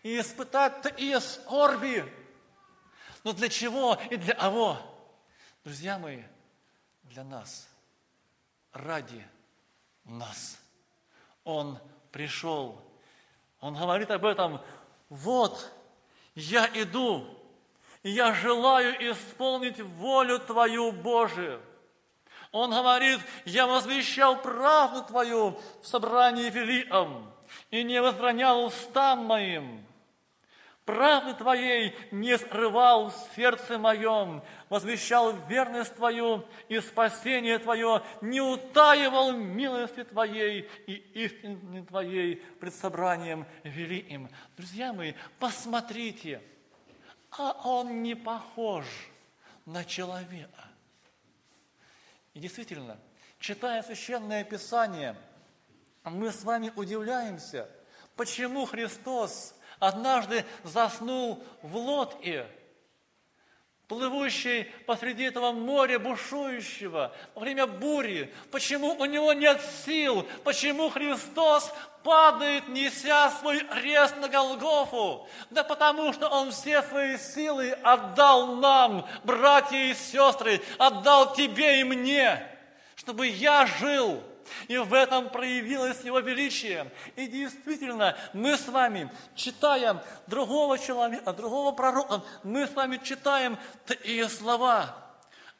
[0.02, 2.10] И испытать такие скорби.
[3.24, 4.78] Но для чего и для кого?
[5.64, 6.22] Друзья мои,
[7.02, 7.68] для нас,
[8.72, 9.26] ради
[10.04, 10.59] нас.
[11.44, 11.78] Он
[12.10, 12.80] пришел
[13.62, 14.60] он говорит об этом,
[15.09, 15.72] вот,
[16.34, 17.24] я иду,
[18.02, 21.62] я желаю исполнить волю Твою Божию.
[22.51, 27.32] Он говорит, я возвещал правду Твою в собрании великом,
[27.70, 29.86] и не возбранял устам моим.
[30.84, 39.32] Правды Твоей не срывал в сердце моем, возвещал верность Твою и спасение Твое, не утаивал
[39.32, 40.94] милости Твоей и
[41.24, 44.28] истины Твоей пред собранием великим.
[44.56, 46.42] Друзья мои, посмотрите,
[47.30, 48.84] а он не похож
[49.64, 50.64] на человека.
[52.34, 52.98] И действительно,
[53.38, 55.14] читая Священное Писание,
[56.02, 57.68] мы с вами удивляемся,
[58.16, 62.46] почему Христос– однажды заснул в лодке,
[63.88, 68.32] плывущей посреди этого моря бушующего во время бури.
[68.52, 70.24] Почему у него нет сил?
[70.44, 71.72] Почему Христос
[72.04, 75.28] падает, неся свой крест на Голгофу?
[75.50, 81.84] Да потому что Он все свои силы отдал нам, братья и сестры, отдал тебе и
[81.84, 82.46] мне,
[82.94, 84.22] чтобы я жил–
[84.68, 86.90] и в этом проявилось Его величие.
[87.16, 94.28] И действительно, мы с вами читаем другого человека, другого пророка, мы с вами читаем такие
[94.28, 94.96] слова.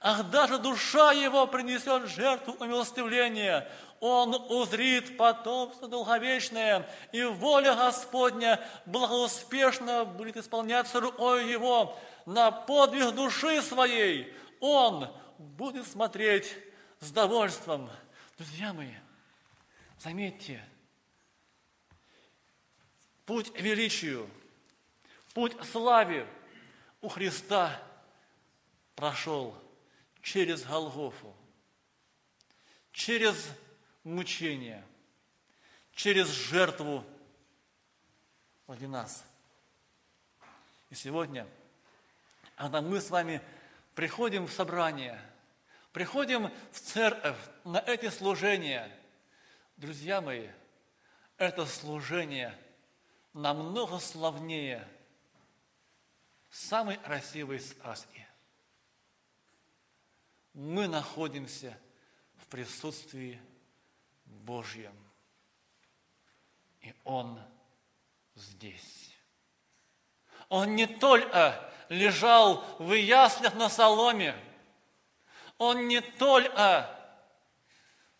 [0.05, 3.69] Ах, даже душа его принесет жертву умилостивления.
[4.01, 11.97] Он узрит потомство долговечное, и воля Господня благоуспешно будет исполняться рукой его
[12.27, 14.35] на подвиг души своей.
[14.59, 15.09] Он
[15.39, 16.53] будет смотреть
[16.99, 17.89] с довольством–
[18.43, 18.91] Друзья мои,
[20.01, 20.69] заметьте,
[23.25, 24.29] путь величию,
[25.33, 26.27] путь славе
[27.01, 27.81] у Христа
[28.97, 29.57] прошел
[30.23, 31.37] через Голгофу,
[32.91, 33.49] через
[34.03, 34.85] мучение,
[35.93, 37.07] через жертву
[38.67, 39.25] ради нас.
[40.91, 41.47] И сегодня,
[42.57, 43.41] когда мы с вами
[43.95, 45.23] приходим в собрание–
[45.93, 48.91] приходим в церковь на эти служения,
[49.77, 50.49] друзья мои,
[51.37, 52.59] это служение
[53.35, 54.87] намного славнее
[56.51, 58.27] самой красивой сказки.
[60.55, 61.79] Мы находимся
[62.37, 63.41] в присутствии
[64.25, 64.95] Божьем,
[66.81, 67.39] и Он
[68.35, 69.15] здесь.
[70.49, 74.35] Он не только лежал в яслях на соломе–
[75.59, 76.89] он не только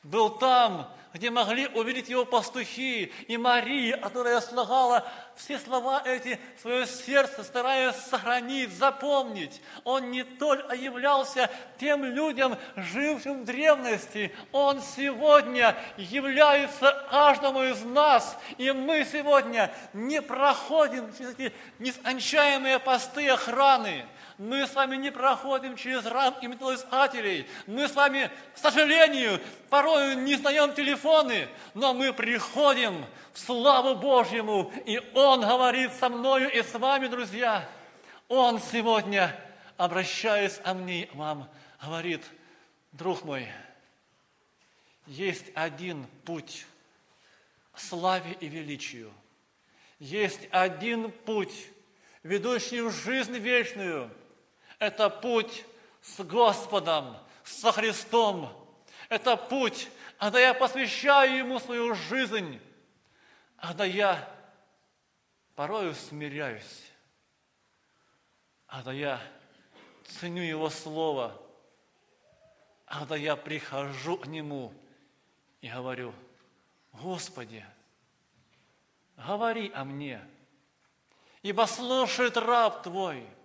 [0.03, 5.07] был там, где могли увидеть его пастухи, и Мария, которая слагала
[5.37, 9.61] все слова эти свое сердце, стараясь сохранить, запомнить.
[9.85, 18.39] Он не только являлся тем людям, жившим в древности, он сегодня является каждому из нас,
[18.57, 24.07] и мы сегодня не проходим через эти нескончаемые посты охраны,
[24.43, 27.47] мы с вами не проходим через рамки металлоискателей.
[27.69, 29.41] Мы с вами, к сожалению,
[29.71, 36.51] порой не знаем телефоны, но мы приходим в славу Божьему, и Он говорит со мною
[36.51, 37.69] и с вами, друзья.
[38.27, 39.33] Он сегодня,
[39.77, 41.49] обращаясь о мне, вам
[41.81, 42.25] говорит,
[42.91, 43.47] друг мой,
[45.07, 46.67] есть один путь
[47.77, 49.13] славе и величию.
[50.01, 51.69] Есть один путь,
[52.25, 54.11] ведущий в жизнь вечную–
[54.83, 55.65] это путь
[56.01, 58.53] с Господом, со Христом.
[59.09, 59.89] Это путь,
[60.19, 62.61] когда я посвящаю Ему свою жизнь,
[63.59, 64.29] когда я
[65.55, 66.83] порою смиряюсь,
[68.67, 69.21] когда я
[70.05, 71.41] ценю Его Слово,
[72.85, 74.75] когда я прихожу к Нему
[75.61, 76.13] и говорю,
[76.93, 77.65] Господи,
[79.17, 80.21] говори о мне,
[81.43, 83.25] ибо слушает раб Твой–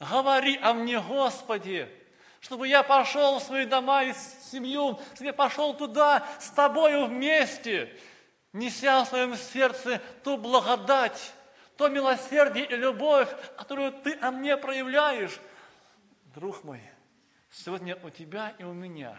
[0.00, 1.86] Говори о мне, Господи,
[2.40, 4.14] чтобы я пошел в свои дома и
[4.50, 7.94] семью, чтобы я пошел туда с Тобою вместе,
[8.54, 11.34] неся в своем сердце ту благодать,
[11.76, 13.28] то милосердие и любовь,
[13.58, 15.38] которую Ты о мне проявляешь.
[16.34, 16.80] Друг мой,
[17.50, 19.18] сегодня у тебя и у меня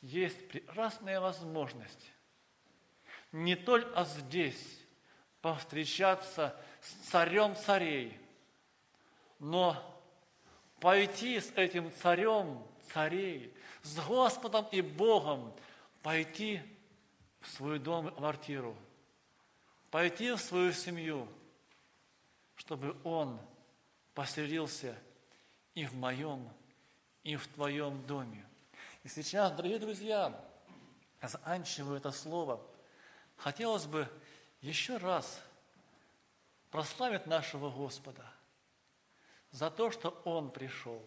[0.00, 2.12] есть прекрасная возможность
[3.32, 4.80] не только здесь
[5.40, 8.16] повстречаться с царем царей–
[9.42, 9.76] но
[10.78, 13.52] пойти с этим царем царей,
[13.82, 15.52] с Господом и Богом,
[16.00, 16.62] пойти
[17.40, 18.76] в свой дом квартиру,
[19.90, 21.28] пойти в свою семью,
[22.54, 23.40] чтобы Он
[24.14, 24.96] поселился
[25.74, 26.48] и в моем,
[27.24, 28.46] и в твоем доме.
[29.02, 30.40] И сейчас, дорогие друзья,
[31.20, 32.64] заканчиваю это слово,
[33.38, 34.08] хотелось бы
[34.60, 35.42] еще раз
[36.70, 38.24] прославить нашего Господа–
[39.52, 41.00] за то, что Он пришел,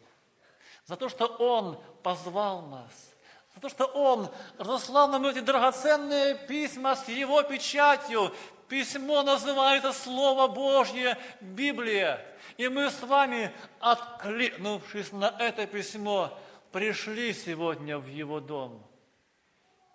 [0.86, 3.12] за то, что Он позвал нас,
[3.56, 8.32] за то, что Он разослал нам эти драгоценные письма с Его печатью.
[8.70, 12.20] Письмо называется Слово Божье, Библия.
[12.58, 16.36] И мы с вами, откликнувшись на это письмо,
[16.72, 18.84] пришли сегодня в Его дом.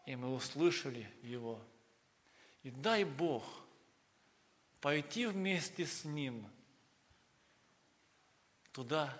[0.06, 1.58] И мы услышали Его.
[2.62, 3.42] И дай Бог
[4.80, 6.48] пойти вместе с Ним–
[8.72, 9.16] туда,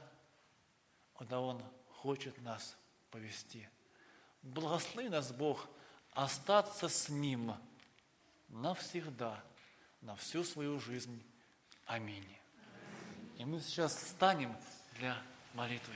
[1.15, 2.77] куда Он хочет нас
[3.11, 3.69] повести.
[4.43, 5.69] Благослови нас Бог
[6.13, 7.55] остаться с Ним
[8.49, 9.43] навсегда,
[10.01, 11.23] на всю свою жизнь.
[11.87, 12.27] Аминь.
[13.37, 14.57] И мы сейчас встанем
[14.97, 15.17] для
[15.55, 15.95] молитвы.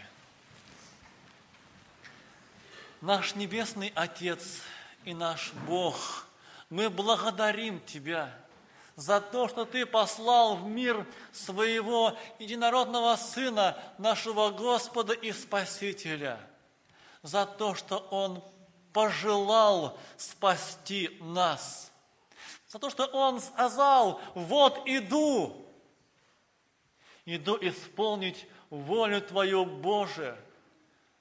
[3.00, 4.62] Наш Небесный Отец
[5.04, 6.26] и наш Бог,
[6.70, 8.38] мы благодарим Тебя–
[8.96, 16.38] за то, что Ты послал в мир своего единородного Сына, нашего Господа и Спасителя,
[17.22, 18.42] за то, что Он
[18.92, 21.90] пожелал спасти нас,
[22.68, 25.66] за то, что Он сказал, вот иду,
[27.24, 30.38] иду исполнить волю Твою, Боже.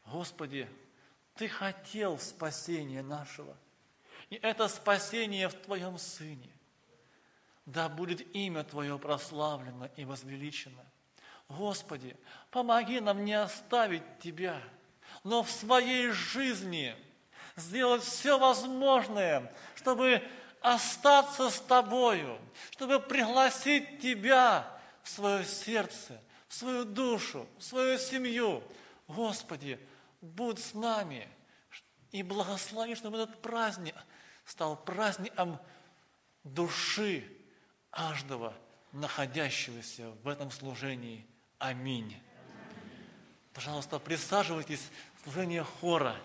[0.05, 0.69] Господи,
[1.35, 3.57] Ты хотел спасения нашего,
[4.29, 6.53] и это спасение в Твоем Сыне
[7.65, 10.85] да будет имя Твое прославлено и возвеличено.
[11.47, 12.17] Господи,
[12.51, 14.61] помоги нам не оставить Тебя,
[15.23, 16.95] но в своей жизни
[17.55, 20.21] сделать все возможное, чтобы
[20.61, 22.39] остаться с Тобою,
[22.71, 24.67] чтобы пригласить Тебя
[25.03, 28.63] в свое сердце, в свою душу, в свою семью.
[29.07, 29.79] Господи,
[30.21, 31.29] будь с нами
[32.11, 33.95] и благослови, чтобы этот праздник
[34.45, 35.59] стал праздником
[36.43, 37.32] души,
[37.93, 38.53] каждого
[38.91, 41.25] находящегося в этом служении.
[41.59, 42.19] Аминь.
[43.53, 46.15] Пожалуйста, присаживайтесь в служение хора.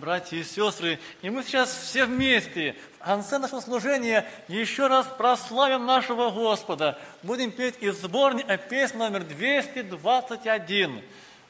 [0.00, 5.86] Братья и сестры, и мы сейчас все вместе в конце нашего служения еще раз прославим
[5.86, 6.98] нашего Господа.
[7.22, 11.02] Будем петь из сборника песни номер 221.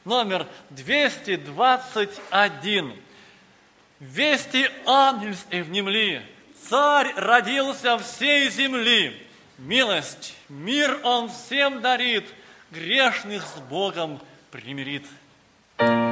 [0.05, 2.93] Номер 221.
[3.99, 6.21] Вести ангельской внемли,
[6.69, 9.27] Царь родился всей земли.
[9.57, 12.25] Милость, мир Он всем дарит,
[12.71, 14.19] Грешных с Богом
[14.49, 15.05] примирит.
[15.77, 16.10] Пожалуйста,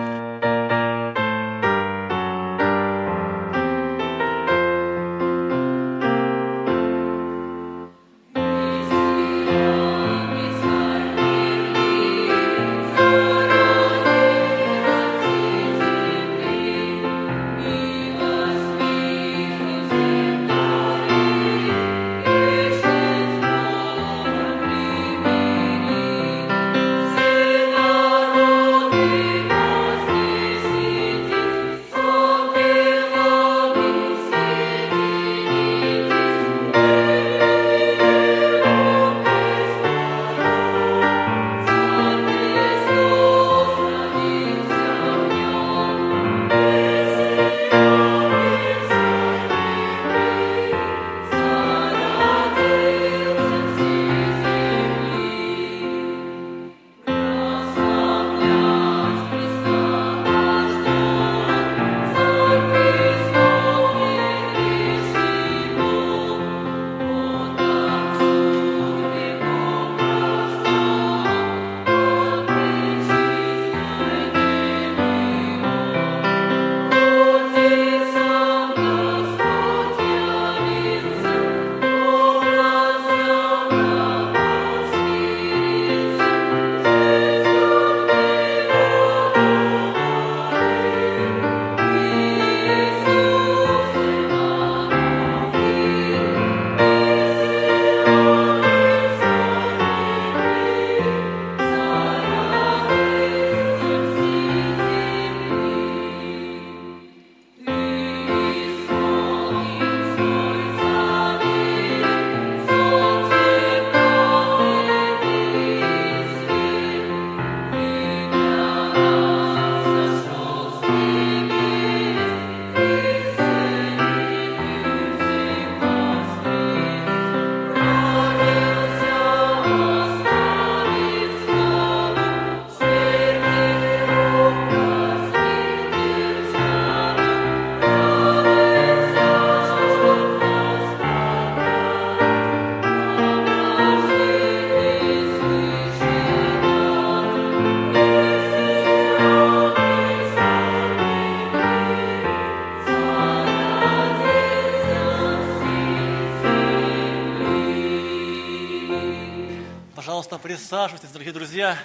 [160.50, 161.78] присаживайтесь, дорогие друзья.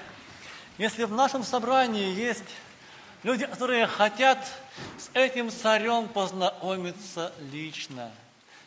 [0.78, 2.46] Если в нашем собрании есть
[3.22, 4.38] люди, которые хотят
[4.96, 8.10] с этим царем познакомиться лично,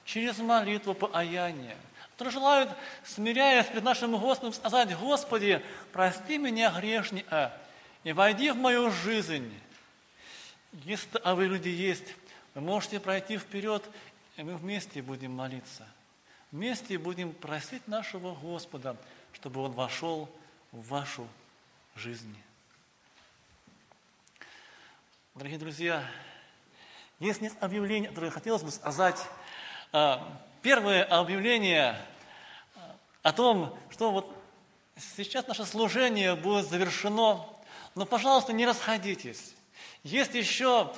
[0.06, 1.76] через молитву покаяния,
[2.12, 2.70] которые желают,
[3.06, 7.52] смиряясь перед нашим Господом, сказать, Господи, прости меня грешника
[8.04, 9.52] и войди в мою жизнь.
[10.86, 12.14] Если а вы люди есть,
[12.54, 13.84] вы можете пройти вперед,
[14.36, 15.88] и мы вместе будем молиться.
[16.52, 18.96] Вместе будем просить нашего Господа,
[19.40, 20.28] чтобы Он вошел
[20.72, 21.28] в вашу
[21.96, 22.36] жизнь.
[25.36, 26.04] Дорогие друзья,
[27.20, 29.24] есть несколько объявлений, которые хотелось бы сказать.
[29.94, 32.02] А, Первое объявление
[33.22, 34.36] о том, что вот
[34.98, 37.46] сейчас наше служение будет завершено,
[37.94, 39.54] но, пожалуйста, не расходитесь.
[40.02, 40.92] Есть еще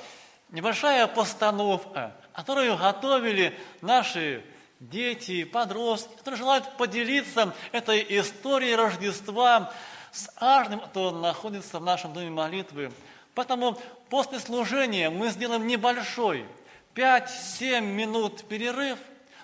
[0.48, 4.42] небольшая постановка, которую готовили наши
[4.80, 9.72] дети, подростки, которые желают поделиться этой историей Рождества
[10.10, 12.90] с каждым, кто находится в нашем доме молитвы.
[13.34, 13.78] Поэтому
[14.08, 16.46] после служения мы сделаем небольшой
[16.94, 18.98] 5-7 минут перерыв.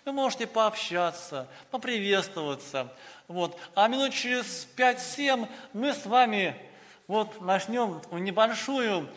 [0.05, 2.93] Вы можете пообщаться, поприветствоваться.
[3.29, 3.59] Вот.
[3.75, 6.57] А минут через 5-7 мы с вами
[7.07, 9.09] вот начнем небольшую,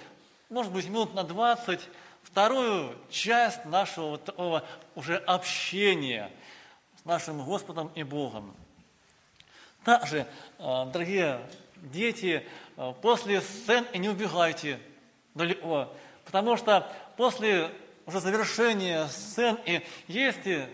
[0.50, 1.80] может быть, минут на 20,
[2.32, 4.64] вторую часть нашего вот такого
[4.96, 6.32] уже общения
[7.02, 8.56] с нашим Господом и Богом.
[9.84, 10.28] Также,
[10.60, 11.42] э, дорогие
[11.78, 12.46] дети,
[12.78, 14.80] э, после сцен и не убегайте
[15.34, 15.92] далеко,
[16.26, 17.72] потому что после
[18.06, 20.68] уже завершения сцен и есть и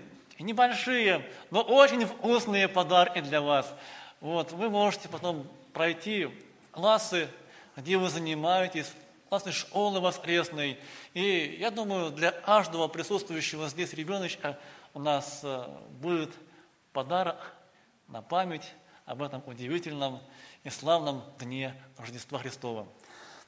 [0.43, 3.73] небольшие, но очень вкусные подарки для вас.
[4.21, 6.29] Вот, вы можете потом пройти
[6.71, 7.27] классы,
[7.75, 8.91] где вы занимаетесь,
[9.35, 10.79] после школы воскресной.
[11.13, 14.57] И я думаю, для каждого присутствующего здесь ребеночка
[14.93, 15.67] у нас э,
[15.99, 16.31] будет
[16.93, 17.35] подарок
[18.07, 18.71] на память
[19.05, 20.21] об этом удивительном
[20.63, 22.87] и славном дне Рождества Христова.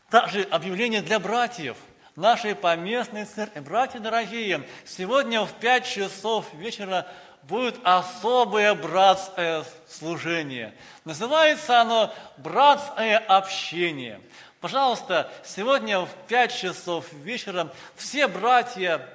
[0.09, 1.77] Также объявление для братьев
[2.17, 3.61] нашей поместной церкви.
[3.61, 7.07] Братья дорогие, сегодня в 5 часов вечера
[7.43, 10.75] будет особое братское служение.
[11.05, 14.19] Называется оно «Братское общение».
[14.59, 19.07] Пожалуйста, сегодня в 5 часов вечера все братья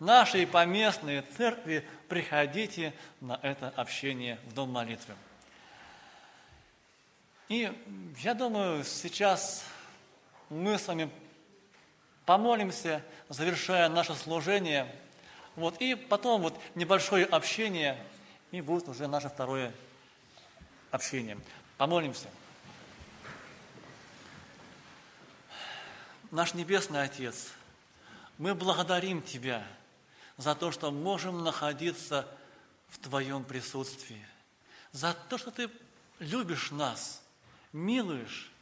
[0.00, 5.14] нашей поместной церкви приходите на это общение в Дом молитвы.
[7.48, 7.72] И
[8.18, 9.64] я думаю, сейчас
[10.48, 11.08] мы с вами
[12.26, 14.92] помолимся, завершая наше служение.
[15.54, 17.96] Вот, и потом вот небольшое общение,
[18.50, 19.72] и будет уже наше второе
[20.90, 21.38] общение.
[21.76, 22.26] Помолимся.
[26.30, 27.48] Наш Небесный Отец,
[28.38, 29.66] мы благодарим Тебя
[30.36, 32.24] за то, что можем находиться
[32.88, 34.24] в Твоем присутствии,
[34.92, 35.68] за то, что Ты
[36.20, 37.20] любишь нас,
[37.72, 38.52] милуешь,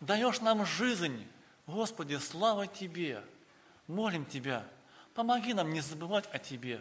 [0.00, 1.28] даешь нам жизнь.
[1.66, 3.22] Господи, слава Тебе!
[3.88, 4.64] Молим Тебя,
[5.12, 6.80] помоги нам не забывать о Тебе.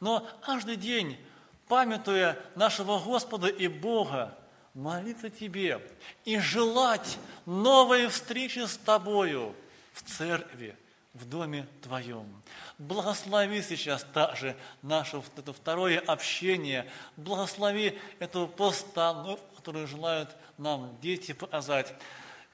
[0.00, 1.20] Но каждый день,
[1.68, 4.34] памятуя нашего Господа и Бога,
[4.76, 5.80] молиться Тебе
[6.24, 9.54] и желать новой встречи с Тобою
[9.92, 10.76] в церкви,
[11.14, 12.26] в доме Твоем.
[12.78, 16.88] Благослови сейчас также наше это второе общение.
[17.16, 21.94] Благослови эту постановку, которую желают нам дети показать.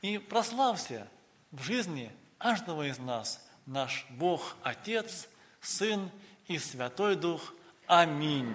[0.01, 1.09] И прославься
[1.51, 5.29] в жизни каждого из нас наш Бог, Отец,
[5.61, 6.09] Сын
[6.47, 7.53] и Святой Дух.
[7.87, 8.55] Аминь.